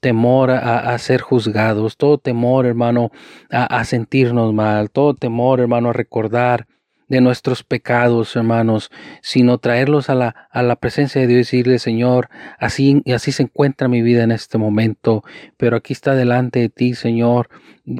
temor 0.00 0.50
a, 0.50 0.96
ser 0.98 1.22
juzgados, 1.22 1.96
todo 1.96 2.18
temor, 2.18 2.66
hermano, 2.66 3.10
a, 3.50 3.64
a 3.64 3.84
sentirnos 3.84 4.52
mal, 4.52 4.90
todo 4.90 5.14
temor, 5.14 5.60
hermano, 5.60 5.88
a 5.88 5.94
recordar 5.94 6.66
de 7.12 7.20
nuestros 7.20 7.62
pecados, 7.62 8.34
hermanos, 8.36 8.90
sino 9.20 9.58
traerlos 9.58 10.08
a 10.08 10.14
la, 10.14 10.48
a 10.50 10.62
la 10.62 10.76
presencia 10.76 11.20
de 11.20 11.26
Dios 11.26 11.52
y 11.52 11.58
decirle, 11.58 11.78
Señor, 11.78 12.30
así, 12.58 13.02
así 13.14 13.32
se 13.32 13.42
encuentra 13.42 13.86
mi 13.86 14.00
vida 14.00 14.22
en 14.22 14.30
este 14.30 14.56
momento, 14.56 15.22
pero 15.58 15.76
aquí 15.76 15.92
está 15.92 16.14
delante 16.14 16.60
de 16.60 16.70
ti, 16.70 16.94
Señor, 16.94 17.50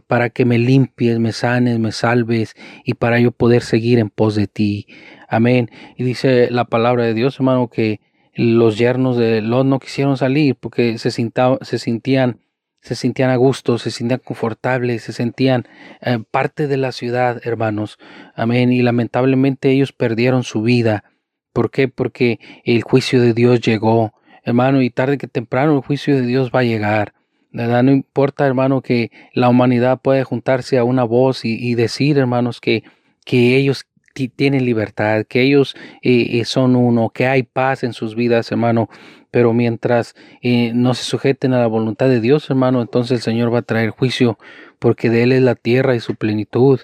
para 0.07 0.31
que 0.31 0.47
me 0.47 0.59
limpies, 0.59 1.19
me 1.19 1.33
sanes, 1.33 1.79
me 1.79 1.93
salves 1.93 2.55
y 2.87 2.95
para 2.95 3.21
yo 3.21 3.33
poder 3.33 3.61
seguir 3.61 3.99
en 3.99 4.09
pos 4.09 4.35
de 4.35 4.47
ti. 4.47 4.87
Amén. 5.29 5.71
Y 5.99 6.05
dice 6.05 6.51
la 6.51 6.65
palabra 6.65 7.05
de 7.05 7.13
Dios, 7.13 7.37
hermano, 7.37 7.69
que 7.69 8.01
los 8.33 8.79
yernos 8.79 9.19
de 9.19 9.43
Lot 9.43 9.67
no 9.67 9.79
quisieron 9.79 10.17
salir 10.17 10.57
porque 10.57 10.97
se, 10.97 11.11
se 11.11 11.79
sentían 11.79 12.39
se 12.83 12.97
sentían 12.97 13.31
a 13.31 13.37
gusto, 13.37 13.79
se 13.79 13.91
sentían 13.91 14.21
confortables, 14.23 15.05
se 15.05 15.13
sentían 15.13 15.67
eh, 16.01 16.19
parte 16.31 16.67
de 16.67 16.77
la 16.77 16.91
ciudad, 16.93 17.41
hermanos. 17.45 17.99
Amén. 18.35 18.73
Y 18.73 18.83
lamentablemente 18.83 19.71
ellos 19.71 19.93
perdieron 19.93 20.43
su 20.43 20.63
vida. 20.63 21.05
¿Por 21.53 21.71
qué? 21.71 21.87
Porque 21.87 22.41
el 22.65 22.83
juicio 22.83 23.21
de 23.21 23.35
Dios 23.35 23.61
llegó, 23.61 24.15
hermano, 24.43 24.83
y 24.83 24.91
tarde 24.91 25.17
que 25.17 25.29
temprano 25.29 25.77
el 25.77 25.81
juicio 25.83 26.17
de 26.17 26.23
Dios 26.23 26.51
va 26.55 26.61
a 26.61 26.65
llegar. 26.65 27.15
¿verdad? 27.53 27.83
No 27.83 27.93
importa, 27.93 28.47
hermano, 28.47 28.81
que 28.81 29.11
la 29.33 29.49
humanidad 29.49 30.01
pueda 30.01 30.25
juntarse 30.25 30.79
a 30.79 30.85
una 30.85 31.05
voz 31.05 31.45
y, 31.45 31.75
decir, 31.75 32.19
hermanos, 32.19 32.61
que, 32.61 32.83
que 33.25 33.57
ellos 33.57 33.85
tienen 34.13 34.65
libertad, 34.65 35.25
que 35.27 35.43
ellos 35.43 35.75
eh, 36.03 36.41
eh, 36.41 36.45
son 36.45 36.77
uno, 36.77 37.11
que 37.11 37.27
hay 37.27 37.43
paz 37.43 37.85
en 37.85 37.93
sus 37.93 38.15
vidas, 38.15 38.51
hermano. 38.51 38.89
Pero 39.31 39.53
mientras 39.55 40.15
eh, 40.43 40.73
no 40.75 40.95
se 40.95 41.05
sujeten 41.05 41.55
a 41.55 41.61
la 41.61 41.67
voluntad 41.67 42.09
de 42.09 42.21
Dios, 42.21 42.51
hermano, 42.51 42.83
entonces 42.83 43.13
el 43.13 43.23
Señor 43.23 43.53
va 43.53 43.61
a 43.61 43.63
traer 43.63 43.91
juicio, 43.91 44.39
porque 44.79 45.09
de 45.09 45.23
Él 45.23 45.33
es 45.33 45.43
la 45.43 45.55
tierra 45.55 45.95
y 45.95 46.01
su 46.01 46.17
plenitud. 46.17 46.81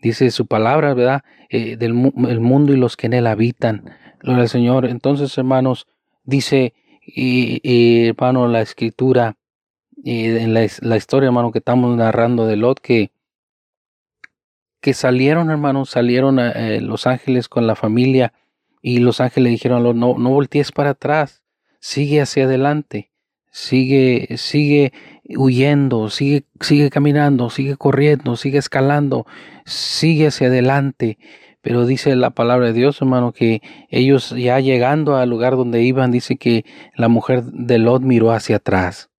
Dice 0.00 0.30
su 0.30 0.46
palabra, 0.46 0.94
¿verdad? 0.94 1.22
del 1.50 2.12
el 2.28 2.40
mundo 2.40 2.72
y 2.72 2.76
los 2.76 2.96
que 2.96 3.06
en 3.08 3.12
Él 3.12 3.26
habitan. 3.26 3.90
Gloria 4.20 4.42
al 4.42 4.48
Señor. 4.48 4.86
Entonces, 4.86 5.36
hermanos, 5.36 5.86
dice, 6.24 6.72
hermano, 7.14 8.48
la 8.48 8.62
escritura, 8.62 9.36
en 10.02 10.54
la 10.54 10.96
historia, 10.96 11.26
hermano, 11.26 11.52
que 11.52 11.58
estamos 11.58 11.94
narrando 11.96 12.46
de 12.46 12.56
Lot, 12.56 12.80
que 12.80 13.10
que 14.80 14.94
salieron, 14.94 15.50
hermanos, 15.50 15.90
salieron 15.90 16.38
a, 16.38 16.52
eh, 16.52 16.80
los 16.80 17.06
ángeles 17.06 17.48
con 17.48 17.66
la 17.66 17.76
familia 17.76 18.32
y 18.82 18.98
los 18.98 19.20
ángeles 19.20 19.52
dijeron, 19.52 19.82
no, 19.82 20.18
no 20.18 20.30
voltees 20.30 20.72
para 20.72 20.90
atrás, 20.90 21.42
sigue 21.80 22.20
hacia 22.20 22.44
adelante, 22.44 23.10
sigue, 23.50 24.28
sigue 24.36 24.92
huyendo, 25.36 26.08
sigue, 26.08 26.44
sigue 26.60 26.90
caminando, 26.90 27.50
sigue 27.50 27.76
corriendo, 27.76 28.36
sigue 28.36 28.58
escalando, 28.58 29.26
sigue 29.64 30.28
hacia 30.28 30.48
adelante. 30.48 31.18
Pero 31.62 31.84
dice 31.84 32.16
la 32.16 32.30
palabra 32.30 32.68
de 32.68 32.72
Dios, 32.72 33.02
hermano, 33.02 33.32
que 33.32 33.60
ellos 33.90 34.30
ya 34.30 34.58
llegando 34.60 35.16
al 35.16 35.28
lugar 35.28 35.56
donde 35.56 35.82
iban, 35.82 36.10
dice 36.10 36.36
que 36.36 36.64
la 36.96 37.08
mujer 37.08 37.44
de 37.44 37.78
Lot 37.78 38.02
miró 38.02 38.32
hacia 38.32 38.56
atrás. 38.56 39.10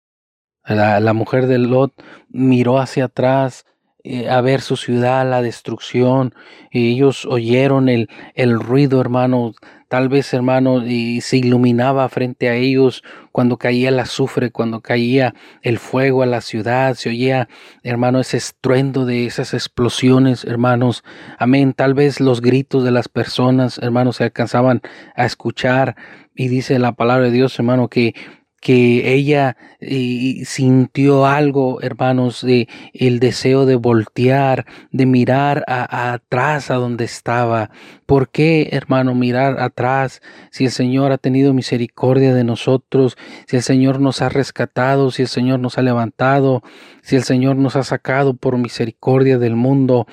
La, 0.64 1.00
la 1.00 1.12
mujer 1.12 1.46
de 1.46 1.58
Lot 1.58 1.92
miró 2.30 2.78
hacia 2.78 3.06
atrás 3.06 3.66
eh, 4.04 4.28
a 4.28 4.40
ver 4.40 4.60
su 4.60 4.76
ciudad, 4.76 5.28
la 5.28 5.42
destrucción. 5.42 6.34
Y 6.70 6.92
ellos 6.92 7.26
oyeron 7.26 7.88
el, 7.88 8.08
el 8.34 8.58
ruido, 8.58 9.00
hermano. 9.00 9.54
Tal 9.88 10.08
vez, 10.08 10.32
hermano, 10.32 10.86
y 10.86 11.20
se 11.20 11.38
iluminaba 11.38 12.08
frente 12.08 12.48
a 12.48 12.54
ellos 12.54 13.02
cuando 13.32 13.56
caía 13.56 13.88
el 13.88 13.98
azufre, 13.98 14.52
cuando 14.52 14.80
caía 14.82 15.34
el 15.62 15.78
fuego 15.78 16.22
a 16.22 16.26
la 16.26 16.40
ciudad. 16.40 16.94
Se 16.94 17.08
oía, 17.08 17.48
hermano, 17.82 18.20
ese 18.20 18.36
estruendo 18.36 19.04
de 19.04 19.26
esas 19.26 19.52
explosiones, 19.52 20.44
hermanos. 20.44 21.02
Amén. 21.38 21.72
Tal 21.72 21.94
vez 21.94 22.20
los 22.20 22.40
gritos 22.40 22.84
de 22.84 22.92
las 22.92 23.08
personas, 23.08 23.78
hermanos, 23.78 24.16
se 24.16 24.24
alcanzaban 24.24 24.80
a 25.16 25.26
escuchar. 25.26 25.96
Y 26.36 26.46
dice 26.46 26.78
la 26.78 26.92
palabra 26.92 27.24
de 27.24 27.32
Dios, 27.32 27.58
hermano, 27.58 27.88
que 27.88 28.14
que 28.60 29.14
ella 29.14 29.56
eh, 29.80 30.42
sintió 30.44 31.26
algo, 31.26 31.80
hermanos, 31.80 32.42
de 32.42 32.68
el 32.92 33.18
deseo 33.18 33.64
de 33.64 33.76
voltear, 33.76 34.66
de 34.92 35.06
mirar 35.06 35.64
atrás 35.66 36.70
a 36.70 36.74
donde 36.74 37.04
estaba. 37.04 37.70
¿Por 38.04 38.28
qué, 38.28 38.68
hermano, 38.72 39.14
mirar 39.14 39.60
atrás 39.60 40.20
si 40.50 40.66
el 40.66 40.70
Señor 40.70 41.12
ha 41.12 41.18
tenido 41.18 41.54
misericordia 41.54 42.34
de 42.34 42.44
nosotros, 42.44 43.16
si 43.46 43.56
el 43.56 43.62
Señor 43.62 44.00
nos 44.00 44.20
ha 44.20 44.28
rescatado, 44.28 45.10
si 45.10 45.22
el 45.22 45.28
Señor 45.28 45.58
nos 45.60 45.78
ha 45.78 45.82
levantado, 45.82 46.62
si 47.02 47.16
el 47.16 47.22
Señor 47.24 47.56
nos 47.56 47.76
ha 47.76 47.82
sacado 47.82 48.34
por 48.34 48.58
misericordia 48.58 49.38
del 49.38 49.56
mundo? 49.56 50.06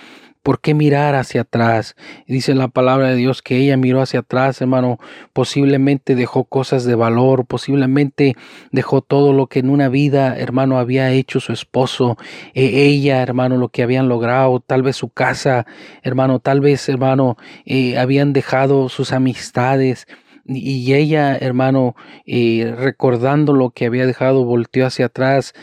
¿Por 0.47 0.61
qué 0.61 0.73
mirar 0.73 1.13
hacia 1.15 1.41
atrás? 1.41 1.97
Dice 2.25 2.55
la 2.55 2.69
palabra 2.69 3.09
de 3.09 3.17
Dios 3.17 3.41
que 3.41 3.57
ella 3.57 3.75
miró 3.75 4.01
hacia 4.01 4.21
atrás, 4.21 4.61
hermano. 4.61 4.97
Posiblemente 5.33 6.15
dejó 6.15 6.45
cosas 6.45 6.85
de 6.85 6.95
valor, 6.95 7.45
posiblemente 7.45 8.37
dejó 8.71 9.01
todo 9.01 9.33
lo 9.33 9.47
que 9.47 9.59
en 9.59 9.69
una 9.69 9.89
vida, 9.89 10.37
hermano, 10.37 10.79
había 10.79 11.11
hecho 11.11 11.41
su 11.41 11.51
esposo, 11.51 12.17
e 12.53 12.85
ella, 12.85 13.21
hermano, 13.21 13.57
lo 13.57 13.67
que 13.67 13.83
habían 13.83 14.07
logrado, 14.07 14.61
tal 14.61 14.83
vez 14.83 14.95
su 14.95 15.09
casa, 15.09 15.65
hermano, 16.01 16.39
tal 16.39 16.61
vez, 16.61 16.87
hermano, 16.87 17.35
eh, 17.65 17.97
habían 17.97 18.31
dejado 18.31 18.87
sus 18.87 19.11
amistades. 19.11 20.07
Y 20.45 20.93
ella, 20.93 21.35
hermano, 21.35 21.97
eh, 22.25 22.73
recordando 22.77 23.51
lo 23.51 23.71
que 23.71 23.85
había 23.85 24.05
dejado, 24.05 24.45
volteó 24.45 24.85
hacia 24.85 25.07
atrás, 25.07 25.53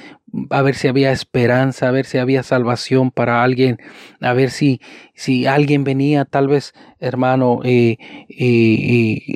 a 0.50 0.62
ver 0.62 0.74
si 0.74 0.88
había 0.88 1.12
esperanza, 1.12 1.88
a 1.88 1.90
ver 1.90 2.06
si 2.06 2.18
había 2.18 2.42
salvación 2.42 3.10
para 3.10 3.42
alguien, 3.42 3.78
a 4.20 4.32
ver 4.32 4.50
si, 4.50 4.80
si 5.14 5.46
alguien 5.46 5.84
venía 5.84 6.24
tal 6.24 6.48
vez, 6.48 6.74
hermano, 7.00 7.60
eh, 7.64 7.98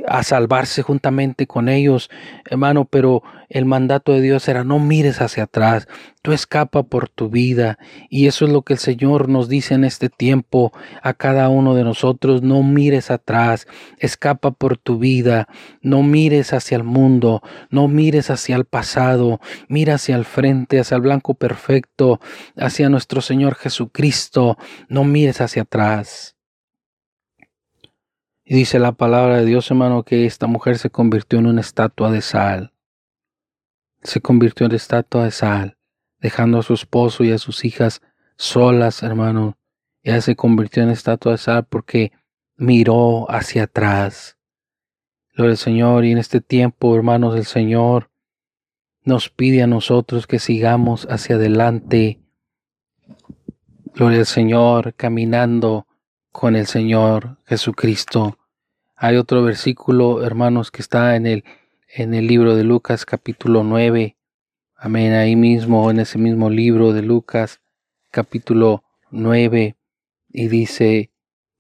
a 0.07 0.23
salvarse 0.23 0.83
juntamente 0.83 1.47
con 1.47 1.69
ellos, 1.69 2.11
hermano, 2.45 2.85
pero 2.85 3.23
el 3.49 3.65
mandato 3.65 4.13
de 4.13 4.21
Dios 4.21 4.47
era 4.49 4.63
no 4.65 4.79
mires 4.79 5.21
hacia 5.21 5.45
atrás, 5.45 5.89
tú 6.23 6.33
escapa 6.33 6.83
por 6.83 7.09
tu 7.09 7.31
vida. 7.31 7.79
Y 8.11 8.27
eso 8.27 8.45
es 8.45 8.53
lo 8.53 8.63
que 8.63 8.75
el 8.75 8.79
Señor 8.79 9.29
nos 9.29 9.49
dice 9.49 9.75
en 9.75 9.85
este 9.85 10.09
tiempo 10.09 10.73
a 11.03 11.15
cada 11.15 11.49
uno 11.49 11.75
de 11.75 11.85
nosotros, 11.85 12.43
no 12.43 12.63
mires 12.63 13.11
atrás, 13.11 13.67
escapa 13.99 14.51
por 14.51 14.77
tu 14.77 14.99
vida, 14.99 15.49
no 15.81 16.03
mires 16.03 16.53
hacia 16.53 16.77
el 16.77 16.85
mundo, 16.85 17.43
no 17.71 17.89
mires 17.89 18.31
hacia 18.31 18.57
el 18.57 18.67
pasado, 18.67 19.41
mira 19.69 19.95
hacia 19.95 20.17
el 20.17 20.25
frente, 20.25 20.79
hacia 20.89 20.97
el 20.97 21.03
blanco 21.03 21.35
perfecto, 21.35 22.19
hacia 22.57 22.89
nuestro 22.89 23.21
Señor 23.21 23.57
Jesucristo, 23.57 24.57
no 24.89 25.05
mires 25.05 25.43
hacia 25.43 25.63
atrás. 25.63 26.37
Y 28.43 28.55
dice 28.55 28.79
la 28.79 28.93
palabra 28.93 29.37
de 29.37 29.45
Dios, 29.45 29.71
hermano, 29.71 30.03
que 30.05 30.25
esta 30.25 30.47
mujer 30.47 30.79
se 30.79 30.89
convirtió 30.89 31.39
en 31.39 31.47
una 31.47 31.61
estatua 31.61 32.11
de 32.11 32.23
sal. 32.23 32.73
Se 34.03 34.23
convirtió 34.23 34.65
en 34.65 34.73
estatua 34.73 35.25
de 35.25 35.31
sal, 35.31 35.77
dejando 36.21 36.59
a 36.59 36.63
su 36.63 36.73
esposo 36.73 37.23
y 37.23 37.33
a 37.33 37.39
sus 37.39 37.67
hijas 37.67 38.01
solas, 38.39 39.03
hermano. 39.03 39.59
Ella 40.03 40.23
se 40.23 40.37
convirtió 40.37 40.83
en 40.83 40.89
estatua 40.89 41.33
de 41.33 41.39
sal 41.39 41.67
porque 41.69 42.13
miró 42.57 43.31
hacia 43.31 43.65
atrás. 43.65 44.39
Gloria 45.35 45.53
al 45.53 45.59
Señor, 45.59 46.07
y 46.07 46.13
en 46.13 46.19
este 46.19 46.41
tiempo, 46.41 46.97
hermanos, 46.97 47.37
el 47.37 47.45
Señor 47.45 48.11
nos 49.09 49.31
pide 49.31 49.63
a 49.63 49.67
nosotros 49.67 50.27
que 50.27 50.39
sigamos 50.39 51.07
hacia 51.11 51.37
adelante. 51.37 52.21
Gloria 53.95 54.19
al 54.19 54.27
Señor, 54.27 54.93
caminando 54.95 55.87
con 56.31 56.55
el 56.55 56.67
Señor 56.67 57.39
Jesucristo. 57.47 58.39
Hay 58.95 59.17
otro 59.17 59.43
versículo, 59.43 60.23
hermanos, 60.23 60.71
que 60.71 60.83
está 60.83 61.17
en 61.17 61.25
el, 61.25 61.45
en 61.89 62.13
el 62.13 62.27
libro 62.27 62.55
de 62.55 62.65
Lucas 62.65 63.07
capítulo 63.07 63.65
9. 63.65 64.19
Amén, 64.77 65.15
ahí 65.15 65.37
mismo, 65.37 65.91
en 65.91 66.01
ese 66.01 66.19
mismo 66.19 66.51
libro 66.51 66.93
de 66.93 67.01
Lucas 67.01 67.63
capítulo 68.11 68.85
9. 69.11 69.75
Y 70.29 70.49
dice 70.49 71.11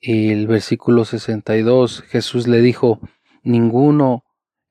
el 0.03 0.47
versículo 0.47 1.07
62, 1.07 2.03
Jesús 2.09 2.47
le 2.47 2.61
dijo, 2.61 3.01
ninguno 3.43 4.25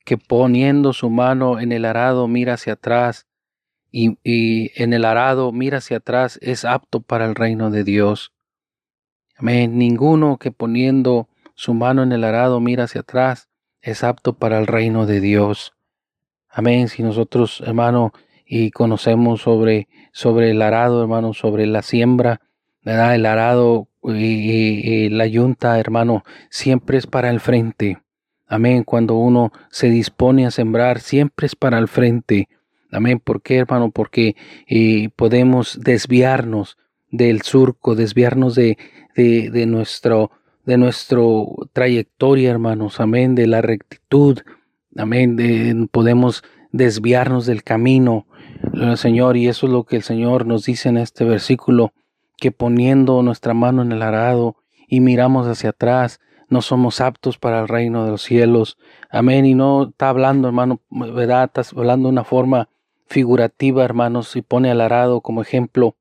que 0.07 0.17
poniendo 0.17 0.93
su 0.93 1.09
mano 1.09 1.59
en 1.59 1.73
el 1.73 1.83
arado 1.83 2.29
mira 2.29 2.53
hacia 2.53 2.73
atrás 2.73 3.27
y, 3.91 4.17
y 4.23 4.71
en 4.81 4.93
el 4.93 5.03
arado 5.03 5.51
mira 5.51 5.79
hacia 5.79 5.97
atrás 5.97 6.39
es 6.41 6.63
apto 6.63 7.01
para 7.01 7.25
el 7.25 7.35
reino 7.35 7.71
de 7.71 7.83
Dios. 7.83 8.31
Amén. 9.35 9.77
Ninguno 9.77 10.37
que 10.37 10.53
poniendo 10.53 11.27
su 11.55 11.73
mano 11.73 12.03
en 12.03 12.13
el 12.13 12.23
arado 12.23 12.61
mira 12.61 12.85
hacia 12.85 13.01
atrás 13.01 13.49
es 13.81 14.05
apto 14.05 14.31
para 14.31 14.59
el 14.59 14.67
reino 14.67 15.05
de 15.05 15.19
Dios. 15.19 15.73
Amén. 16.49 16.87
Si 16.87 17.03
nosotros, 17.03 17.61
hermano, 17.65 18.13
y 18.45 18.71
conocemos 18.71 19.41
sobre, 19.41 19.89
sobre 20.13 20.51
el 20.51 20.61
arado, 20.61 21.01
hermano, 21.01 21.33
sobre 21.33 21.65
la 21.65 21.81
siembra, 21.81 22.39
¿verdad? 22.81 23.13
El 23.13 23.25
arado 23.25 23.89
y, 24.05 25.09
la 25.09 25.27
yunta, 25.27 25.77
hermano, 25.81 26.23
siempre 26.49 26.97
es 26.97 27.07
para 27.07 27.29
el 27.29 27.41
frente. 27.41 27.99
Amén. 28.47 28.83
Cuando 28.83 29.15
uno 29.15 29.51
se 29.69 29.89
dispone 29.89 30.45
a 30.45 30.51
sembrar, 30.51 30.99
siempre 30.99 31.47
es 31.47 31.55
para 31.55 31.77
el 31.77 31.87
frente. 31.87 32.47
Amén. 32.91 33.19
¿Por 33.19 33.41
qué, 33.41 33.57
hermano? 33.57 33.91
Porque 33.91 34.35
eh, 34.67 35.09
podemos 35.15 35.79
desviarnos 35.81 36.77
del 37.11 37.41
surco, 37.41 37.95
desviarnos 37.95 38.55
de, 38.55 38.77
de, 39.15 39.65
nuestro, 39.65 40.31
de 40.65 40.77
nuestro 40.77 41.47
trayectoria, 41.73 42.51
hermanos, 42.51 42.99
amén, 42.99 43.35
de 43.35 43.47
la 43.47 43.61
rectitud, 43.61 44.39
amén, 44.95 45.35
de, 45.35 45.87
podemos 45.91 46.43
desviarnos 46.71 47.45
del 47.45 47.63
camino, 47.63 48.27
Señor, 48.95 49.37
y 49.37 49.47
eso 49.47 49.67
es 49.67 49.71
lo 49.71 49.85
que 49.85 49.95
el 49.95 50.03
Señor 50.03 50.45
nos 50.45 50.65
dice 50.65 50.89
en 50.89 50.97
este 50.97 51.23
versículo, 51.23 51.93
que 52.37 52.51
poniendo 52.51 53.21
nuestra 53.23 53.53
mano 53.53 53.81
en 53.81 53.91
el 53.91 54.01
arado 54.01 54.57
y 54.87 54.99
miramos 54.99 55.47
hacia 55.47 55.71
atrás, 55.71 56.19
no 56.49 56.61
somos 56.61 57.01
aptos 57.01 57.37
para 57.37 57.59
el 57.59 57.67
reino 57.67 58.05
de 58.05 58.11
los 58.11 58.23
cielos. 58.23 58.77
Amén. 59.09 59.45
Y 59.45 59.53
no 59.53 59.89
está 59.89 60.09
hablando, 60.09 60.47
hermano, 60.47 60.81
¿verdad? 60.89 61.51
Está 61.53 61.77
hablando 61.77 62.07
de 62.07 62.13
una 62.13 62.23
forma 62.23 62.69
figurativa, 63.07 63.83
hermanos, 63.83 64.35
y 64.35 64.41
pone 64.41 64.71
al 64.71 64.81
arado 64.81 65.21
como 65.21 65.41
ejemplo, 65.41 65.95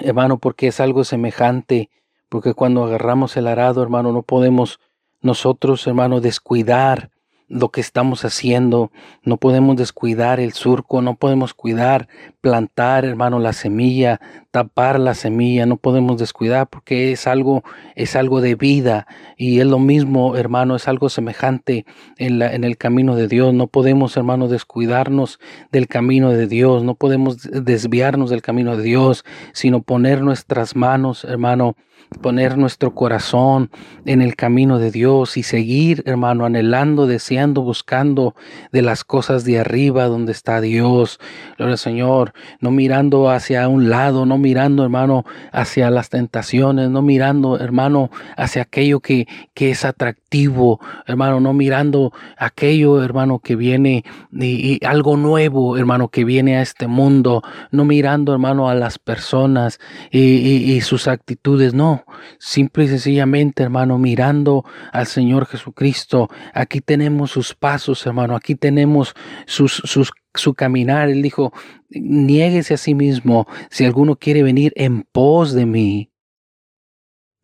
hermano, 0.00 0.38
porque 0.38 0.68
es 0.68 0.80
algo 0.80 1.04
semejante 1.04 1.90
porque 2.28 2.54
cuando 2.54 2.84
agarramos 2.84 3.36
el 3.36 3.46
arado, 3.46 3.82
hermano, 3.82 4.12
no 4.12 4.22
podemos 4.22 4.80
nosotros, 5.20 5.86
hermano, 5.86 6.20
descuidar 6.20 7.10
lo 7.48 7.70
que 7.70 7.80
estamos 7.80 8.26
haciendo, 8.26 8.92
no 9.22 9.38
podemos 9.38 9.76
descuidar 9.76 10.38
el 10.38 10.52
surco, 10.52 11.00
no 11.00 11.14
podemos 11.14 11.54
cuidar, 11.54 12.08
plantar, 12.48 13.04
hermano, 13.04 13.40
la 13.40 13.52
semilla, 13.52 14.22
tapar 14.50 14.98
la 14.98 15.12
semilla, 15.12 15.66
no 15.66 15.76
podemos 15.76 16.18
descuidar 16.18 16.66
porque 16.66 17.12
es 17.12 17.26
algo, 17.26 17.62
es 17.94 18.16
algo 18.16 18.40
de 18.40 18.54
vida 18.54 19.06
y 19.36 19.60
es 19.60 19.66
lo 19.66 19.78
mismo, 19.78 20.34
hermano, 20.34 20.74
es 20.74 20.88
algo 20.88 21.10
semejante 21.10 21.84
en, 22.16 22.38
la, 22.38 22.54
en 22.54 22.64
el 22.64 22.78
camino 22.78 23.16
de 23.16 23.28
Dios. 23.28 23.52
No 23.52 23.66
podemos, 23.66 24.16
hermano, 24.16 24.48
descuidarnos 24.48 25.38
del 25.72 25.88
camino 25.88 26.30
de 26.30 26.46
Dios, 26.46 26.84
no 26.84 26.94
podemos 26.94 27.42
desviarnos 27.42 28.30
del 28.30 28.40
camino 28.40 28.78
de 28.78 28.82
Dios, 28.82 29.26
sino 29.52 29.82
poner 29.82 30.22
nuestras 30.22 30.74
manos, 30.74 31.24
hermano, 31.24 31.76
poner 32.22 32.56
nuestro 32.56 32.94
corazón 32.94 33.70
en 34.04 34.22
el 34.22 34.34
camino 34.34 34.78
de 34.78 34.90
Dios 34.90 35.36
y 35.36 35.42
seguir, 35.42 36.02
hermano, 36.06 36.44
anhelando, 36.44 37.06
deseando, 37.06 37.62
buscando 37.62 38.34
de 38.72 38.82
las 38.82 39.04
cosas 39.04 39.44
de 39.44 39.58
arriba 39.58 40.06
donde 40.06 40.32
está 40.32 40.60
Dios. 40.60 41.20
Gloria 41.56 41.72
al 41.72 41.78
Señor, 41.78 42.32
no 42.60 42.70
mirando 42.70 43.30
hacia 43.30 43.68
un 43.68 43.90
lado, 43.90 44.26
no 44.26 44.38
mirando, 44.38 44.82
hermano, 44.82 45.24
hacia 45.52 45.90
las 45.90 46.08
tentaciones, 46.08 46.90
no 46.90 47.02
mirando, 47.02 47.58
hermano, 47.58 48.10
hacia 48.36 48.62
aquello 48.62 49.00
que, 49.00 49.26
que 49.54 49.70
es 49.70 49.84
atractivo, 49.84 50.80
hermano, 51.06 51.40
no 51.40 51.52
mirando 51.52 52.12
aquello, 52.36 53.02
hermano, 53.02 53.38
que 53.38 53.56
viene 53.56 54.04
y, 54.32 54.84
algo 54.84 55.16
nuevo, 55.16 55.76
hermano, 55.76 56.08
que 56.08 56.24
viene 56.24 56.56
a 56.56 56.62
este 56.62 56.86
mundo, 56.86 57.42
no 57.70 57.84
mirando, 57.84 58.32
hermano, 58.32 58.68
a 58.68 58.74
las 58.74 58.98
personas 58.98 59.80
y 60.10 60.80
sus 60.82 61.08
actitudes, 61.08 61.74
no, 61.74 62.04
simple 62.38 62.84
y 62.84 62.88
sencillamente, 62.88 63.62
hermano, 63.62 63.98
mirando 63.98 64.64
al 64.92 65.06
Señor 65.06 65.46
Jesucristo. 65.46 66.28
Aquí 66.54 66.80
tenemos 66.80 67.30
sus 67.30 67.54
pasos, 67.54 68.06
hermano, 68.06 68.36
aquí 68.36 68.54
tenemos 68.54 69.14
sus, 69.46 69.82
sus 69.84 70.12
su 70.34 70.54
caminar. 70.54 71.08
Él 71.08 71.22
dijo, 71.22 71.52
niéguese 71.90 72.74
a 72.74 72.78
sí 72.78 72.94
mismo 72.94 73.46
si 73.70 73.84
alguno 73.84 74.16
quiere 74.16 74.42
venir 74.42 74.72
en 74.76 75.02
pos 75.02 75.52
de 75.54 75.66
mí. 75.66 76.10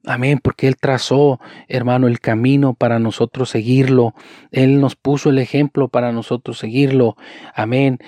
Amén, 0.06 0.38
porque 0.42 0.68
Él 0.68 0.76
trazó, 0.76 1.40
hermano, 1.66 2.08
el 2.08 2.20
camino 2.20 2.74
para 2.74 2.98
nosotros 2.98 3.48
seguirlo. 3.48 4.14
Él 4.50 4.78
nos 4.78 4.96
puso 4.96 5.30
el 5.30 5.38
ejemplo 5.38 5.88
para 5.88 6.12
nosotros 6.12 6.58
seguirlo. 6.58 7.16
Amén. 7.54 7.98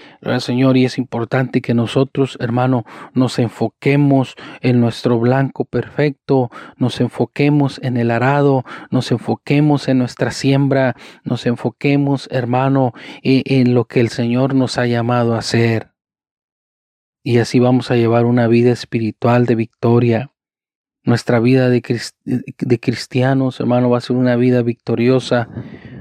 Señor, 0.40 0.76
y 0.76 0.84
es 0.84 0.98
importante 0.98 1.62
que 1.62 1.72
nosotros, 1.72 2.36
hermano, 2.38 2.84
nos 3.14 3.38
enfoquemos 3.38 4.34
en 4.60 4.78
nuestro 4.78 5.18
blanco 5.18 5.64
perfecto, 5.64 6.50
nos 6.76 7.00
enfoquemos 7.00 7.80
en 7.82 7.96
el 7.96 8.10
arado, 8.10 8.64
nos 8.90 9.10
enfoquemos 9.10 9.88
en 9.88 9.98
nuestra 9.98 10.32
siembra, 10.32 10.96
nos 11.24 11.46
enfoquemos, 11.46 12.28
hermano, 12.30 12.92
e, 13.22 13.42
en 13.46 13.72
lo 13.72 13.86
que 13.86 14.00
el 14.00 14.10
Señor 14.10 14.54
nos 14.54 14.76
ha 14.76 14.86
llamado 14.86 15.34
a 15.34 15.38
hacer. 15.38 15.92
Y 17.22 17.38
así 17.38 17.58
vamos 17.58 17.90
a 17.90 17.96
llevar 17.96 18.26
una 18.26 18.48
vida 18.48 18.70
espiritual 18.70 19.46
de 19.46 19.54
victoria 19.54 20.30
nuestra 21.06 21.38
vida 21.38 21.70
de, 21.70 21.80
cristianos, 22.80 23.60
hermano, 23.60 23.88
va 23.88 23.98
a 23.98 24.02
ser 24.02 24.16
una 24.16 24.34
vida 24.34 24.62
victoriosa, 24.62 25.48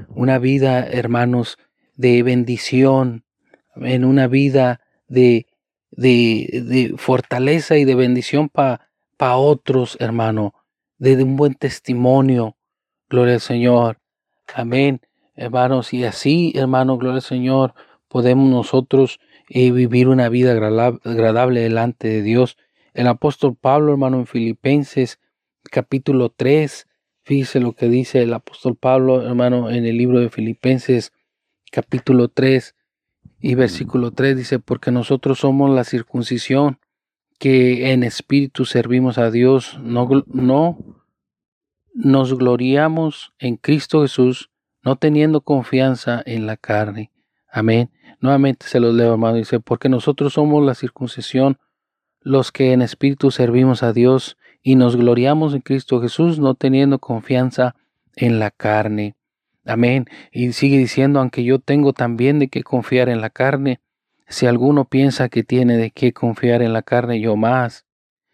una 0.08 0.38
vida, 0.38 0.84
hermanos, 0.84 1.58
de 1.94 2.24
bendición, 2.24 3.24
en 3.76 4.04
una 4.04 4.26
vida 4.26 4.80
de, 5.06 5.46
de, 5.92 6.94
fortaleza 6.98 7.76
y 7.76 7.84
de 7.84 7.94
bendición 7.94 8.48
para 8.48 8.90
pa 9.16 9.36
otros, 9.36 9.96
hermano, 10.00 10.54
de, 10.98 11.22
un 11.22 11.36
buen 11.36 11.54
testimonio. 11.54 12.56
Gloria 13.08 13.34
al 13.34 13.40
Señor. 13.40 14.00
Amén, 14.54 15.00
hermanos. 15.36 15.92
Y 15.94 16.04
así, 16.04 16.52
hermano, 16.56 16.98
gloria 16.98 17.18
al 17.18 17.22
Señor, 17.22 17.74
podemos 18.08 18.50
nosotros 18.50 19.20
eh, 19.50 19.70
vivir 19.70 20.08
una 20.08 20.28
vida 20.28 20.50
agradable 20.50 21.60
delante 21.60 22.08
de 22.08 22.22
Dios 22.22 22.58
el 22.96 23.06
apóstol 23.08 23.56
Pablo, 23.56 23.92
hermano, 23.92 24.18
en 24.18 24.26
Filipenses 24.26 25.20
capítulo 25.70 26.30
3, 26.30 26.88
fíjese 27.24 27.60
lo 27.60 27.72
que 27.72 27.88
dice 27.88 28.22
el 28.22 28.32
apóstol 28.32 28.76
Pablo, 28.76 29.22
hermano, 29.22 29.70
en 29.70 29.84
el 29.84 29.98
libro 29.98 30.18
de 30.18 30.30
Filipenses 30.30 31.12
capítulo 31.70 32.28
3 32.28 32.74
y 33.40 33.54
versículo 33.54 34.12
3 34.12 34.36
dice, 34.36 34.58
porque 34.60 34.90
nosotros 34.90 35.40
somos 35.40 35.70
la 35.70 35.84
circuncisión 35.84 36.78
que 37.38 37.92
en 37.92 38.02
espíritu 38.02 38.64
servimos 38.64 39.18
a 39.18 39.30
Dios, 39.30 39.78
no, 39.82 40.08
no 40.26 40.78
nos 41.92 42.38
gloriamos 42.38 43.34
en 43.38 43.56
Cristo 43.56 44.02
Jesús, 44.02 44.50
no 44.82 44.96
teniendo 44.96 45.42
confianza 45.42 46.22
en 46.24 46.46
la 46.46 46.56
carne. 46.56 47.12
Amén. 47.50 47.90
Nuevamente 48.20 48.66
se 48.66 48.80
los 48.80 48.94
leo, 48.94 49.12
hermano. 49.12 49.36
Dice, 49.36 49.60
porque 49.60 49.90
nosotros 49.90 50.32
somos 50.32 50.64
la 50.64 50.74
circuncisión 50.74 51.58
los 52.26 52.50
que 52.50 52.72
en 52.72 52.82
espíritu 52.82 53.30
servimos 53.30 53.84
a 53.84 53.92
Dios 53.92 54.36
y 54.60 54.74
nos 54.74 54.96
gloriamos 54.96 55.54
en 55.54 55.60
Cristo 55.60 56.00
Jesús, 56.00 56.40
no 56.40 56.56
teniendo 56.56 56.98
confianza 56.98 57.76
en 58.16 58.40
la 58.40 58.50
carne. 58.50 59.14
Amén. 59.64 60.06
Y 60.32 60.50
sigue 60.50 60.76
diciendo, 60.76 61.20
aunque 61.20 61.44
yo 61.44 61.60
tengo 61.60 61.92
también 61.92 62.40
de 62.40 62.48
qué 62.48 62.64
confiar 62.64 63.08
en 63.10 63.20
la 63.20 63.30
carne, 63.30 63.78
si 64.26 64.46
alguno 64.46 64.86
piensa 64.86 65.28
que 65.28 65.44
tiene 65.44 65.76
de 65.76 65.92
qué 65.92 66.12
confiar 66.12 66.62
en 66.62 66.72
la 66.72 66.82
carne, 66.82 67.20
yo 67.20 67.36
más. 67.36 67.86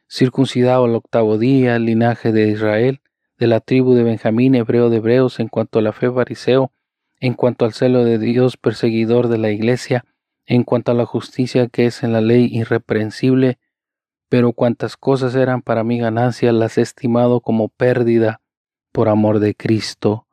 Circuncidado 0.08 0.86
al 0.86 0.94
octavo 0.94 1.36
día, 1.36 1.76
el 1.76 1.84
linaje 1.84 2.32
de 2.32 2.48
Israel, 2.48 3.02
de 3.36 3.46
la 3.46 3.60
tribu 3.60 3.92
de 3.92 4.04
Benjamín, 4.04 4.54
hebreo 4.54 4.88
de 4.88 4.96
hebreos, 4.96 5.38
en 5.38 5.48
cuanto 5.48 5.80
a 5.80 5.82
la 5.82 5.92
fe 5.92 6.10
fariseo, 6.10 6.72
en 7.20 7.34
cuanto 7.34 7.66
al 7.66 7.74
celo 7.74 8.04
de 8.04 8.18
Dios, 8.18 8.56
perseguidor 8.56 9.28
de 9.28 9.36
la 9.36 9.50
iglesia, 9.50 10.06
en 10.46 10.64
cuanto 10.64 10.92
a 10.92 10.94
la 10.94 11.04
justicia 11.04 11.68
que 11.68 11.84
es 11.84 12.02
en 12.02 12.14
la 12.14 12.22
ley 12.22 12.48
irreprensible, 12.50 13.58
pero 14.32 14.54
cuantas 14.54 14.96
cosas 14.96 15.34
eran 15.34 15.60
para 15.60 15.84
mi 15.84 15.98
ganancia 15.98 16.52
las 16.52 16.78
he 16.78 16.80
estimado 16.80 17.42
como 17.42 17.68
pérdida 17.68 18.40
por 18.90 19.10
amor 19.10 19.40
de 19.40 19.54
Cristo. 19.54 20.26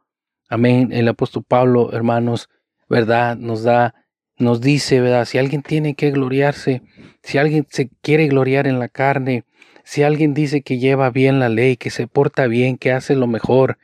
Amén. 0.48 0.94
El 0.94 1.10
apóstol 1.10 1.44
Pablo, 1.46 1.92
hermanos, 1.92 2.48
¿verdad? 2.88 3.36
Nos 3.36 3.64
da, 3.64 3.96
nos 4.38 4.62
dice, 4.62 5.02
¿verdad? 5.02 5.26
Si 5.26 5.38
alguien 5.38 5.64
tiene 5.64 5.96
que 5.96 6.12
gloriarse, 6.12 6.82
si 7.24 7.40
alguien 7.40 7.68
se 7.70 7.90
quiere 8.02 8.30
gloriar 8.30 8.68
en 8.68 8.80
la 8.80 8.88
carne, 8.88 9.44
si 9.84 10.04
alguien 10.04 10.34
dice 10.34 10.62
que 10.62 10.80
lleva 10.80 11.10
bien 11.10 11.42
la 11.42 11.50
ley, 11.50 11.76
que 11.76 11.90
se 11.90 12.08
porta 12.08 12.48
bien, 12.48 12.78
que 12.78 12.94
hace 12.94 13.16
lo 13.16 13.28
mejor, 13.28 13.80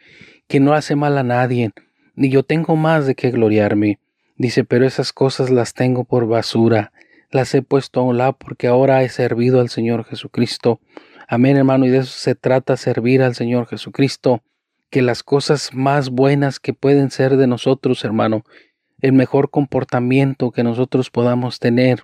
que 0.48 0.62
no 0.62 0.76
hace 0.76 0.96
mal 0.96 1.18
a 1.18 1.24
nadie, 1.24 1.72
ni 2.16 2.30
yo 2.30 2.44
tengo 2.44 2.78
más 2.78 3.06
de 3.06 3.16
qué 3.16 3.32
gloriarme. 3.32 4.00
Dice, 4.38 4.64
pero 4.64 4.86
esas 4.86 5.12
cosas 5.12 5.50
las 5.50 5.74
tengo 5.74 6.06
por 6.06 6.26
basura 6.26 6.94
las 7.32 7.54
he 7.56 7.62
puesto 7.62 8.00
a 8.00 8.04
un 8.04 8.18
lado 8.18 8.34
porque 8.34 8.68
ahora 8.68 9.04
he 9.04 9.10
servido 9.10 9.60
al 9.60 9.70
Señor 9.70 10.06
Jesucristo. 10.06 10.80
Amén, 11.28 11.58
hermano, 11.58 11.86
y 11.86 11.90
de 11.90 12.00
eso 12.00 12.14
se 12.18 12.36
trata 12.36 12.78
servir 12.78 13.22
al 13.22 13.36
Señor 13.36 13.68
Jesucristo, 13.68 14.44
que 14.90 15.02
las 15.02 15.24
cosas 15.24 15.74
más 15.74 16.10
buenas 16.10 16.60
que 16.60 16.74
pueden 16.74 17.10
ser 17.10 17.38
de 17.38 17.48
nosotros, 17.48 18.04
hermano, 18.06 18.44
el 19.02 19.14
mejor 19.14 19.50
comportamiento 19.50 20.52
que 20.52 20.64
nosotros 20.64 21.10
podamos 21.10 21.60
tener, 21.60 22.04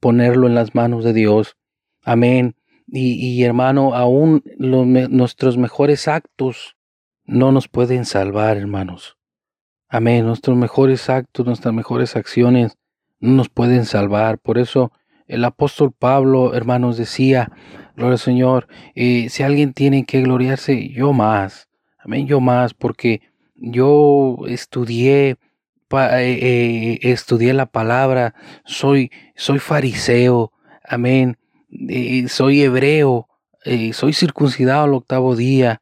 ponerlo 0.00 0.46
en 0.46 0.54
las 0.54 0.74
manos 0.74 1.04
de 1.04 1.12
Dios. 1.12 1.56
Amén. 2.02 2.56
Y, 2.88 3.42
hermano, 3.42 3.94
aún 3.94 4.44
nuestros 4.58 5.58
mejores 5.58 6.06
actos 6.06 6.76
no 7.24 7.50
nos 7.50 7.66
pueden 7.66 8.04
salvar, 8.04 8.56
hermanos. 8.56 9.16
Amén. 9.88 10.24
Nuestros 10.24 10.56
mejores 10.56 11.10
actos, 11.10 11.46
nuestras 11.46 11.74
mejores 11.74 12.14
acciones 12.14 12.76
no 13.20 13.32
nos 13.32 13.48
pueden 13.48 13.84
salvar. 13.84 14.38
Por 14.38 14.58
eso 14.58 14.92
el 15.26 15.44
apóstol 15.44 15.92
Pablo, 15.92 16.54
hermanos, 16.54 16.96
decía, 16.96 17.50
gloria 17.96 18.12
al 18.12 18.18
Señor, 18.18 18.68
eh, 18.94 19.28
si 19.28 19.42
alguien 19.42 19.72
tiene 19.72 20.04
que 20.04 20.22
gloriarse, 20.22 20.88
yo 20.88 21.12
más. 21.12 21.68
Amén, 21.98 22.26
yo 22.26 22.40
más, 22.40 22.74
porque 22.74 23.22
yo 23.56 24.38
estudié, 24.46 25.30
eh, 25.30 25.38
eh, 25.90 26.98
estudié 27.02 27.52
la 27.54 27.66
palabra, 27.66 28.34
soy, 28.64 29.10
soy 29.34 29.58
fariseo, 29.58 30.52
amén, 30.84 31.36
soy 32.28 32.62
hebreo, 32.62 33.28
soy 33.92 34.12
circuncidado 34.12 34.84
al 34.84 34.94
octavo 34.94 35.34
día, 35.34 35.80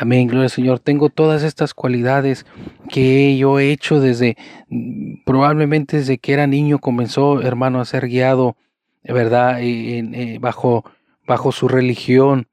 Amén, 0.00 0.28
gloria 0.28 0.44
al 0.44 0.50
Señor. 0.50 0.78
Tengo 0.78 1.08
todas 1.08 1.42
estas 1.42 1.74
cualidades 1.74 2.46
que 2.88 3.36
yo 3.36 3.58
he 3.58 3.72
hecho 3.72 3.98
desde, 3.98 4.36
mm, 4.68 5.24
probablemente 5.26 5.96
desde 5.96 6.18
que 6.18 6.32
era 6.34 6.46
niño 6.46 6.78
comenzó, 6.78 7.42
hermano, 7.42 7.80
a 7.80 7.84
ser 7.84 8.06
guiado, 8.06 8.56
¿verdad? 9.02 9.58
Eh, 9.60 10.38
bajo, 10.40 10.84
bajo 11.26 11.50
su 11.50 11.66
religión. 11.66 12.46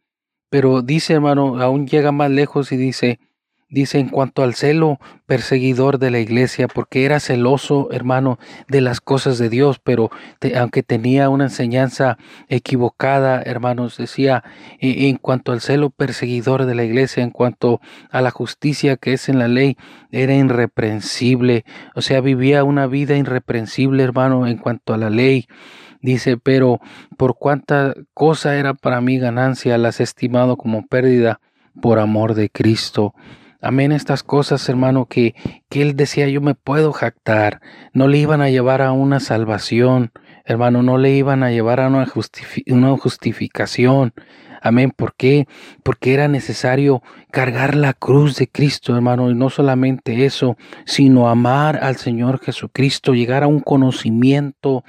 Pero 0.49 0.81
dice, 0.81 1.13
hermano, 1.13 1.61
aún 1.61 1.85
llega 1.85 2.11
más 2.11 2.31
lejos 2.31 2.71
y 2.71 2.77
dice, 2.77 3.19
Dice 3.67 3.97
en 3.97 4.09
cuanto 4.09 4.43
al 4.43 4.53
celo 4.53 4.99
perseguidor 5.25 5.97
de 5.97 6.11
la 6.11 6.19
iglesia, 6.19 6.67
porque 6.67 7.03
era 7.03 7.19
celoso, 7.19 7.89
hermano, 7.91 8.37
de 8.67 8.79
las 8.79 9.01
cosas 9.01 9.39
de 9.39 9.49
Dios, 9.49 9.79
pero 9.83 10.11
aunque 10.55 10.83
tenía 10.83 11.29
una 11.29 11.45
enseñanza 11.45 12.19
equivocada, 12.47 13.41
hermanos, 13.41 13.97
decía, 13.97 14.43
e, 14.79 15.09
en 15.09 15.17
cuanto 15.17 15.51
al 15.51 15.61
celo 15.61 15.89
perseguidor 15.89 16.67
de 16.67 16.75
la 16.75 16.83
iglesia, 16.83 17.23
en 17.23 17.31
cuanto 17.31 17.81
a 18.11 18.21
la 18.21 18.29
justicia 18.29 18.97
que 18.97 19.13
es 19.13 19.29
en 19.29 19.39
la 19.39 19.47
ley, 19.47 19.77
era 20.11 20.35
irreprensible, 20.35 21.65
o 21.95 22.01
sea, 22.01 22.21
vivía 22.21 22.63
una 22.63 22.85
vida 22.85 23.17
irreprensible, 23.17 24.03
hermano, 24.03 24.45
en 24.45 24.57
cuanto 24.57 24.93
a 24.93 24.97
la 24.97 25.09
ley. 25.09 25.47
Dice, 26.01 26.37
pero 26.37 26.81
por 27.17 27.35
cuánta 27.35 27.95
cosa 28.13 28.57
era 28.57 28.75
para 28.75 29.01
mí 29.01 29.17
ganancia, 29.17 29.79
las 29.79 29.99
estimado 29.99 30.55
como 30.55 30.85
pérdida 30.85 31.41
por 31.81 31.97
amor 31.97 32.35
de 32.35 32.51
Cristo. 32.51 33.15
Amén, 33.65 33.91
estas 33.91 34.21
cosas, 34.21 34.69
hermano, 34.69 35.07
que, 35.07 35.33
que 35.69 35.81
él 35.81 35.95
decía, 35.95 36.29
yo 36.29 36.39
me 36.39 36.53
puedo 36.53 36.93
jactar, 36.93 37.61
no 37.93 38.07
le 38.07 38.19
iban 38.19 38.43
a 38.43 38.51
llevar 38.51 38.83
a 38.83 38.91
una 38.91 39.19
salvación, 39.19 40.11
hermano, 40.43 40.83
no 40.83 40.99
le 40.99 41.15
iban 41.15 41.41
a 41.41 41.49
llevar 41.49 41.79
a 41.79 41.87
una, 41.87 42.05
una 42.67 42.95
justificación. 42.95 44.13
Amén, 44.61 44.91
¿por 44.95 45.15
qué? 45.15 45.47
Porque 45.81 46.13
era 46.13 46.27
necesario 46.27 47.01
cargar 47.31 47.73
la 47.73 47.93
cruz 47.93 48.35
de 48.35 48.47
Cristo, 48.47 48.95
hermano, 48.95 49.31
y 49.31 49.33
no 49.33 49.49
solamente 49.49 50.25
eso, 50.25 50.57
sino 50.85 51.27
amar 51.27 51.83
al 51.83 51.95
Señor 51.95 52.39
Jesucristo, 52.41 53.15
llegar 53.15 53.41
a 53.41 53.47
un 53.47 53.61
conocimiento 53.61 54.83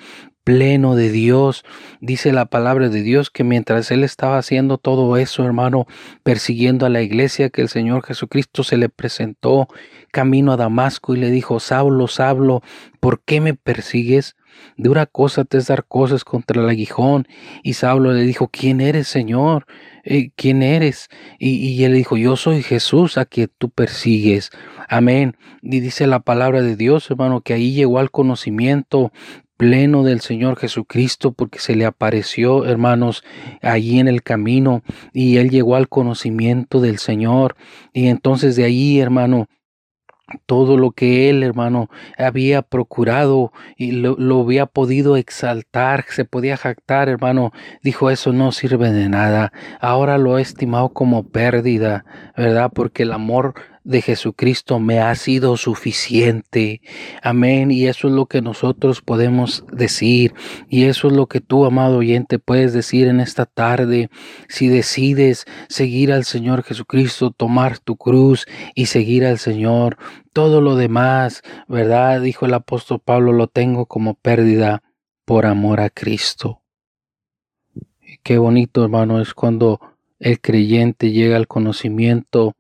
pleno 0.47 0.95
de 0.95 1.11
Dios. 1.11 1.65
Dice 2.01 2.33
la 2.33 2.47
palabra 2.47 2.89
de 2.89 3.03
Dios 3.03 3.31
que 3.31 3.43
mientras 3.43 3.91
él 3.91 4.05
estaba 4.05 4.39
haciendo 4.39 4.79
todo 4.79 5.17
eso, 5.17 5.45
hermano, 5.45 5.89
persiguiendo 6.23 6.87
a 6.87 6.89
la 6.89 7.03
iglesia, 7.03 7.51
que 7.51 7.63
el 7.63 7.69
Señor 7.69 8.05
Jesucristo 8.05 8.63
se 8.63 8.77
le 8.77 8.89
presentó 8.89 9.67
camino 10.13 10.53
a 10.53 10.57
Damasco 10.57 11.17
y 11.17 11.19
le 11.19 11.33
dijo, 11.33 11.59
Saulo, 11.59 12.07
Saulo, 12.07 12.63
¿por 13.01 13.23
qué 13.25 13.41
me 13.41 13.55
persigues? 13.55 14.37
Dura 14.77 15.07
cosa 15.07 15.45
te 15.45 15.59
es 15.59 15.67
dar 15.67 15.85
cosas 15.85 16.23
contra 16.23 16.63
el 16.63 16.69
aguijón. 16.69 17.27
Y 17.65 17.73
Saulo 17.73 18.13
le 18.13 18.23
dijo, 18.23 18.47
¿quién 18.47 18.81
eres, 18.81 19.09
Señor? 19.09 19.67
Eh, 20.05 20.31
¿Quién 20.37 20.63
eres? 20.63 21.09
Y, 21.41 21.57
y 21.57 21.83
él 21.83 21.93
dijo, 21.93 22.17
yo 22.17 22.37
soy 22.37 22.63
Jesús 22.63 23.19
a 23.19 23.25
quien 23.25 23.51
tú 23.59 23.69
persigues. 23.69 24.51
Amén. 24.89 25.37
Y 25.61 25.81
dice 25.81 26.07
la 26.07 26.21
palabra 26.21 26.63
de 26.63 26.77
Dios, 26.77 27.11
hermano, 27.11 27.41
que 27.41 27.55
ahí 27.55 27.75
llegó 27.75 27.99
al 27.99 28.13
conocimiento 28.13 29.11
pleno 29.57 30.03
del 30.05 30.21
Señor 30.21 30.57
Jesucristo, 30.57 31.33
porque 31.33 31.59
se 31.59 31.75
le 31.75 31.85
apareció, 31.85 32.65
hermanos, 32.67 33.25
allí 33.63 33.99
en 33.99 34.09
el 34.09 34.23
camino, 34.23 34.83
y 35.13 35.39
él 35.39 35.51
llegó 35.51 35.77
al 35.77 35.89
conocimiento 35.89 36.81
del 36.81 36.99
Señor. 36.99 37.57
Y 37.93 38.09
entonces 38.09 38.57
de 38.57 38.65
ahí, 38.65 39.01
hermano, 39.01 39.47
todo 40.47 40.77
lo 40.77 40.91
que 40.91 41.31
él, 41.31 41.43
hermano, 41.43 41.89
había 42.19 42.63
procurado 42.63 43.53
y 43.77 43.93
lo, 43.93 44.17
lo, 44.19 44.41
había 44.41 44.67
podido 44.67 45.17
exaltar, 45.17 46.05
se 46.09 46.25
podía 46.25 46.57
jactar, 46.57 47.09
hermano, 47.09 47.53
dijo 47.83 48.11
eso 48.11 48.33
no 48.33 48.51
sirve 48.51 48.91
de 48.91 49.09
nada. 49.09 49.53
Ahora 49.81 50.19
lo 50.19 50.39
he 50.39 50.43
estimado 50.43 50.89
como 50.89 51.29
pérdida, 51.29 52.05
¿verdad? 52.37 52.73
Porque 52.75 53.05
el 53.05 53.13
amor 53.13 53.55
de 53.87 54.03
Jesucristo 54.03 54.81
me 54.81 54.99
ha 54.99 55.15
sido 55.15 55.57
suficiente. 55.57 56.81
Amén. 57.23 57.71
Y 57.71 57.87
eso 57.87 58.09
es 58.09 58.15
lo 58.15 58.27
que 58.27 58.43
nosotros 58.43 59.01
podemos 59.01 59.65
decir. 59.73 60.35
Y 60.69 60.85
eso 60.85 61.07
es 61.07 61.15
lo 61.15 61.29
que 61.29 61.41
tú, 61.41 61.65
amado 61.65 61.99
oyente, 61.99 62.41
puedes 62.41 62.73
decir 62.73 63.07
en 63.07 63.21
esta 63.21 63.47
tarde. 63.47 64.11
Si 64.49 64.67
decides 64.67 65.47
seguir 65.69 66.13
al 66.13 66.25
Señor 66.25 66.65
Jesucristo, 66.65 67.31
tomar 67.31 67.79
tu 67.79 67.97
cruz 67.97 68.47
y 68.75 68.87
seguir 68.87 69.25
al 69.25 69.39
Señor, 69.39 69.99
todo 70.33 70.61
lo 70.61 70.75
demás, 70.75 71.43
¿verdad? 71.69 72.21
Dijo 72.21 72.45
el 72.45 72.55
apóstol 72.55 73.01
Pablo, 73.05 73.33
lo 73.33 73.47
tengo 73.47 73.87
como 73.87 74.15
pérdida 74.15 74.83
por 75.25 75.47
amor 75.47 75.81
a 75.81 75.91
Cristo. 75.91 76.61
qué 78.25 78.39
bonito, 78.39 78.83
hermano, 78.83 79.21
es 79.21 79.33
cuando 79.33 79.81
el 80.19 80.41
creyente 80.41 81.13
llega 81.13 81.37
al 81.37 81.47
conocimiento 81.47 82.57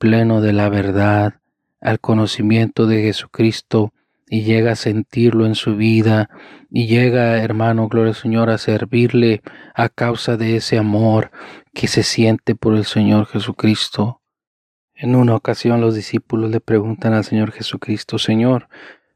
pleno 0.00 0.40
de 0.40 0.54
la 0.54 0.70
verdad, 0.70 1.34
al 1.78 2.00
conocimiento 2.00 2.86
de 2.86 3.02
Jesucristo 3.02 3.92
y 4.30 4.44
llega 4.44 4.72
a 4.72 4.76
sentirlo 4.76 5.44
en 5.44 5.54
su 5.54 5.76
vida 5.76 6.30
y 6.70 6.86
llega, 6.86 7.42
hermano, 7.42 7.86
gloria 7.86 8.12
al 8.12 8.16
Señor, 8.16 8.48
a 8.48 8.56
servirle 8.56 9.42
a 9.74 9.90
causa 9.90 10.38
de 10.38 10.56
ese 10.56 10.78
amor 10.78 11.30
que 11.74 11.86
se 11.86 12.02
siente 12.02 12.54
por 12.54 12.74
el 12.76 12.86
Señor 12.86 13.26
Jesucristo. 13.26 14.22
En 14.94 15.14
una 15.14 15.34
ocasión 15.34 15.82
los 15.82 15.94
discípulos 15.94 16.50
le 16.50 16.60
preguntan 16.60 17.12
al 17.12 17.24
Señor 17.24 17.52
Jesucristo, 17.52 18.18
Señor, 18.18 18.68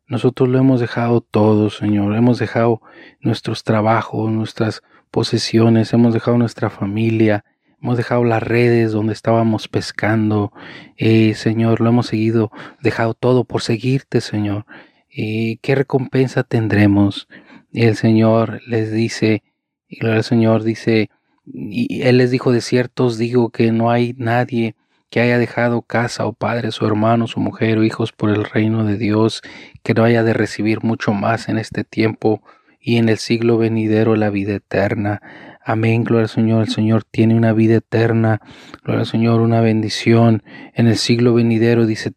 nosotros 0.06 0.50
lo 0.50 0.58
hemos 0.58 0.80
dejado 0.80 1.22
todo, 1.22 1.70
Señor, 1.70 2.14
hemos 2.14 2.38
dejado 2.38 2.82
nuestros 3.20 3.64
trabajos, 3.64 4.30
nuestras 4.30 4.82
posesiones, 5.10 5.94
hemos 5.94 6.12
dejado 6.12 6.36
nuestra 6.36 6.68
familia, 6.68 7.42
Hemos 7.84 7.98
dejado 7.98 8.24
las 8.24 8.42
redes 8.42 8.92
donde 8.92 9.12
estábamos 9.12 9.68
pescando. 9.68 10.54
Eh, 10.96 11.34
Señor, 11.34 11.82
lo 11.82 11.90
hemos 11.90 12.06
seguido, 12.06 12.50
dejado 12.80 13.12
todo 13.12 13.44
por 13.44 13.60
seguirte, 13.60 14.22
Señor. 14.22 14.64
¿Y 15.10 15.58
qué 15.58 15.74
recompensa 15.74 16.44
tendremos? 16.44 17.28
Y 17.72 17.84
el 17.84 17.96
Señor 17.96 18.62
les 18.66 18.90
dice, 18.90 19.42
y 19.86 20.06
el 20.06 20.24
Señor 20.24 20.62
dice, 20.62 21.10
y 21.44 22.00
Él 22.00 22.16
les 22.16 22.30
dijo, 22.30 22.52
de 22.52 22.62
ciertos 22.62 23.18
digo 23.18 23.50
que 23.50 23.70
no 23.70 23.90
hay 23.90 24.14
nadie 24.16 24.76
que 25.10 25.20
haya 25.20 25.36
dejado 25.36 25.82
casa 25.82 26.24
o 26.24 26.32
padres 26.32 26.80
o 26.80 26.86
hermanos 26.86 27.36
o 27.36 27.40
mujer 27.40 27.76
o 27.76 27.84
hijos 27.84 28.12
por 28.12 28.30
el 28.30 28.46
reino 28.46 28.84
de 28.84 28.96
Dios, 28.96 29.42
que 29.82 29.92
no 29.92 30.04
haya 30.04 30.22
de 30.22 30.32
recibir 30.32 30.82
mucho 30.82 31.12
más 31.12 31.50
en 31.50 31.58
este 31.58 31.84
tiempo 31.84 32.42
y 32.80 32.96
en 32.96 33.10
el 33.10 33.18
siglo 33.18 33.58
venidero 33.58 34.16
la 34.16 34.30
vida 34.30 34.54
eterna. 34.54 35.20
Amén, 35.66 36.04
gloria 36.04 36.24
al 36.24 36.28
Señor. 36.28 36.62
El 36.62 36.68
Señor 36.68 37.04
tiene 37.04 37.34
una 37.34 37.54
vida 37.54 37.76
eterna. 37.76 38.42
Gloria 38.82 39.00
al 39.00 39.06
Señor, 39.06 39.40
una 39.40 39.62
bendición. 39.62 40.42
En 40.74 40.88
el 40.88 40.96
siglo 40.96 41.32
venidero 41.32 41.86
dice, 41.86 42.12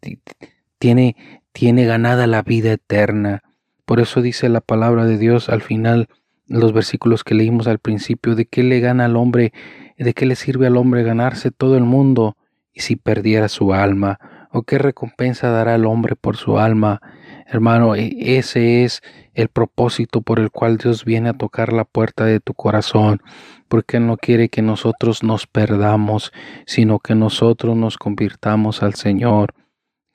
tiene, 0.80 1.16
tiene 1.54 1.86
ganada 1.86 2.28
la 2.28 2.42
vida 2.42 2.74
eterna. 2.74 3.44
Por 3.86 4.02
eso 4.02 4.22
dice 4.22 4.50
la 4.50 4.60
palabra 4.60 5.06
de 5.06 5.18
Dios 5.18 5.48
al 5.48 5.62
final, 5.62 6.10
los 6.48 6.74
versículos 6.74 7.24
que 7.24 7.36
leímos 7.36 7.68
al 7.68 7.80
principio, 7.80 8.36
de 8.36 8.46
qué 8.46 8.64
le 8.64 8.82
gana 8.82 9.06
al 9.06 9.16
hombre, 9.16 9.54
de 9.98 10.14
qué 10.14 10.26
le 10.26 10.36
sirve 10.36 10.68
al 10.68 10.76
hombre 10.76 11.04
ganarse 11.04 11.52
todo 11.52 11.78
el 11.78 11.86
mundo 11.86 12.36
y 12.74 12.82
si 12.82 12.98
perdiera 12.98 13.48
su 13.48 13.74
alma, 13.74 14.20
o 14.52 14.64
qué 14.64 14.78
recompensa 14.78 15.50
dará 15.50 15.76
el 15.76 15.86
hombre 15.86 16.18
por 16.18 16.36
su 16.36 16.60
alma. 16.60 17.02
Hermano, 17.50 17.96
e, 17.96 18.38
ese 18.38 18.84
es 18.84 19.02
el 19.34 19.48
propósito 19.48 20.22
por 20.22 20.40
el 20.40 20.52
cual 20.52 20.78
Dios 20.78 21.06
viene 21.06 21.30
a 21.30 21.34
tocar 21.34 21.72
la 21.72 21.86
puerta 21.86 22.26
de 22.26 22.42
tu 22.42 22.54
corazón, 22.54 23.22
porque 23.70 23.98
Él 23.98 24.08
no 24.08 24.18
quiere 24.18 24.50
que 24.50 24.62
nosotros 24.62 25.24
nos 25.24 25.48
perdamos, 25.48 26.34
sino 26.66 27.00
que 27.00 27.16
nosotros 27.16 27.78
nos 27.78 27.98
convirtamos 27.98 28.84
al 28.84 28.96
Señor. 28.96 29.54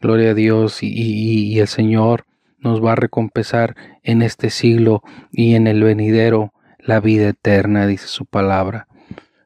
Gloria 0.00 0.32
a 0.32 0.34
Dios 0.34 0.82
y, 0.82 0.88
y, 0.88 1.58
el 1.58 1.68
Señor 1.68 2.26
nos 2.58 2.84
va 2.84 2.92
a 2.92 2.96
recompensar 2.96 3.76
en 4.02 4.20
este 4.20 4.50
siglo 4.50 5.02
y 5.30 5.54
en 5.54 5.66
el 5.66 5.82
venidero 5.82 6.52
la 6.78 7.00
vida 7.00 7.28
eterna, 7.28 7.86
dice 7.86 8.08
su 8.08 8.26
palabra. 8.26 8.88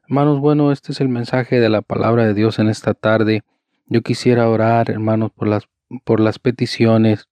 Hermanos, 0.09 0.39
bueno, 0.39 0.71
este 0.71 0.91
es 0.91 0.99
el 0.99 1.09
mensaje 1.09 1.59
de 1.59 1.69
la 1.69 1.81
palabra 1.81 2.25
de 2.25 2.33
Dios 2.33 2.59
en 2.59 2.69
esta 2.69 2.93
tarde. 2.93 3.43
Yo 3.85 4.01
quisiera 4.01 4.49
orar, 4.49 4.89
hermanos, 4.89 5.31
por 5.31 5.47
las, 5.47 5.69
por 6.03 6.19
las 6.19 6.39
peticiones 6.39 7.27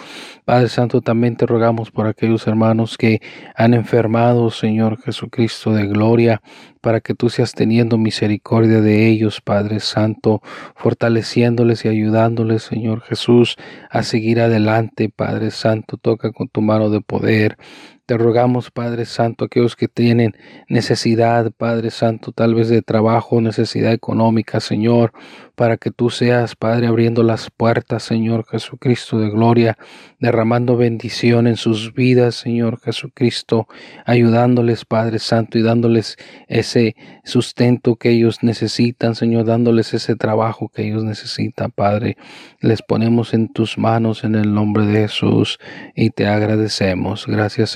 Padre 0.44 0.68
Santo, 0.68 1.00
también 1.00 1.38
te 1.38 1.46
rogamos 1.46 1.90
por 1.90 2.08
aquellos 2.08 2.46
hermanos 2.48 2.98
que 2.98 3.22
han 3.56 3.74
enfermado, 3.74 4.50
Señor 4.50 5.02
Jesucristo 5.02 5.72
de 5.72 5.88
gloria, 5.88 6.42
para 6.82 7.00
que 7.00 7.16
tú 7.16 7.30
seas 7.30 7.54
teniendo 7.54 7.98
misericordia 7.98 8.82
de 8.82 9.08
ellos, 9.08 9.40
Padre 9.40 9.80
Santo, 9.80 10.42
fortaleciéndoles 10.76 11.86
y 11.86 11.88
ayudándoles, 11.88 12.64
Señor 12.64 13.02
Jesús, 13.04 13.53
a 13.90 14.04
seguir 14.04 14.40
adelante, 14.40 15.10
Padre 15.10 15.52
Santo, 15.52 15.98
toca 15.98 16.32
con 16.32 16.48
tu 16.50 16.62
mano 16.62 16.90
de 16.90 17.02
poder. 17.02 17.58
Te 18.06 18.18
rogamos, 18.18 18.70
Padre 18.70 19.06
Santo, 19.06 19.46
aquellos 19.46 19.78
que 19.78 19.88
tienen 19.88 20.36
necesidad, 20.68 21.54
Padre 21.56 21.90
Santo, 21.90 22.34
tal 22.34 22.54
vez 22.54 22.68
de 22.68 22.82
trabajo, 22.82 23.40
necesidad 23.40 23.94
económica, 23.94 24.60
Señor, 24.60 25.14
para 25.56 25.78
que 25.78 25.92
tú 25.92 26.10
seas, 26.10 26.56
Padre, 26.56 26.88
abriendo 26.88 27.24
las 27.24 27.50
puertas, 27.50 28.04
Señor 28.04 28.46
Jesucristo 28.46 29.20
de 29.20 29.30
gloria, 29.30 29.78
derramando 30.20 30.76
bendición 30.76 31.48
en 31.48 31.56
sus 31.56 31.94
vidas, 31.94 32.36
Señor 32.36 32.80
Jesucristo, 32.82 33.68
ayudándoles, 34.06 34.84
Padre 34.84 35.20
Santo, 35.20 35.58
y 35.58 35.62
dándoles 35.62 36.18
ese 36.48 36.96
sustento 37.24 37.96
que 37.96 38.10
ellos 38.10 38.40
necesitan, 38.42 39.16
Señor, 39.16 39.46
dándoles 39.46 39.94
ese 39.94 40.16
trabajo 40.16 40.70
que 40.70 40.88
ellos 40.88 41.04
necesitan, 41.04 41.72
Padre. 41.72 42.18
Les 42.60 42.82
ponemos 42.82 43.34
en 43.34 43.48
tus 43.48 43.78
manos 43.78 44.24
en 44.24 44.36
el 44.36 44.54
nombre 44.54 44.86
de 44.86 45.04
Jesús 45.04 45.60
y 45.96 46.10
te 46.10 46.28
agradecemos. 46.28 47.28
Gracias, 47.28 47.70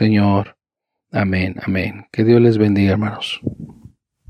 Amén, 1.11 1.55
amén. 1.63 2.05
Que 2.11 2.23
Dios 2.23 2.41
les 2.41 2.57
bendiga, 2.57 2.91
hermanos. 2.91 3.39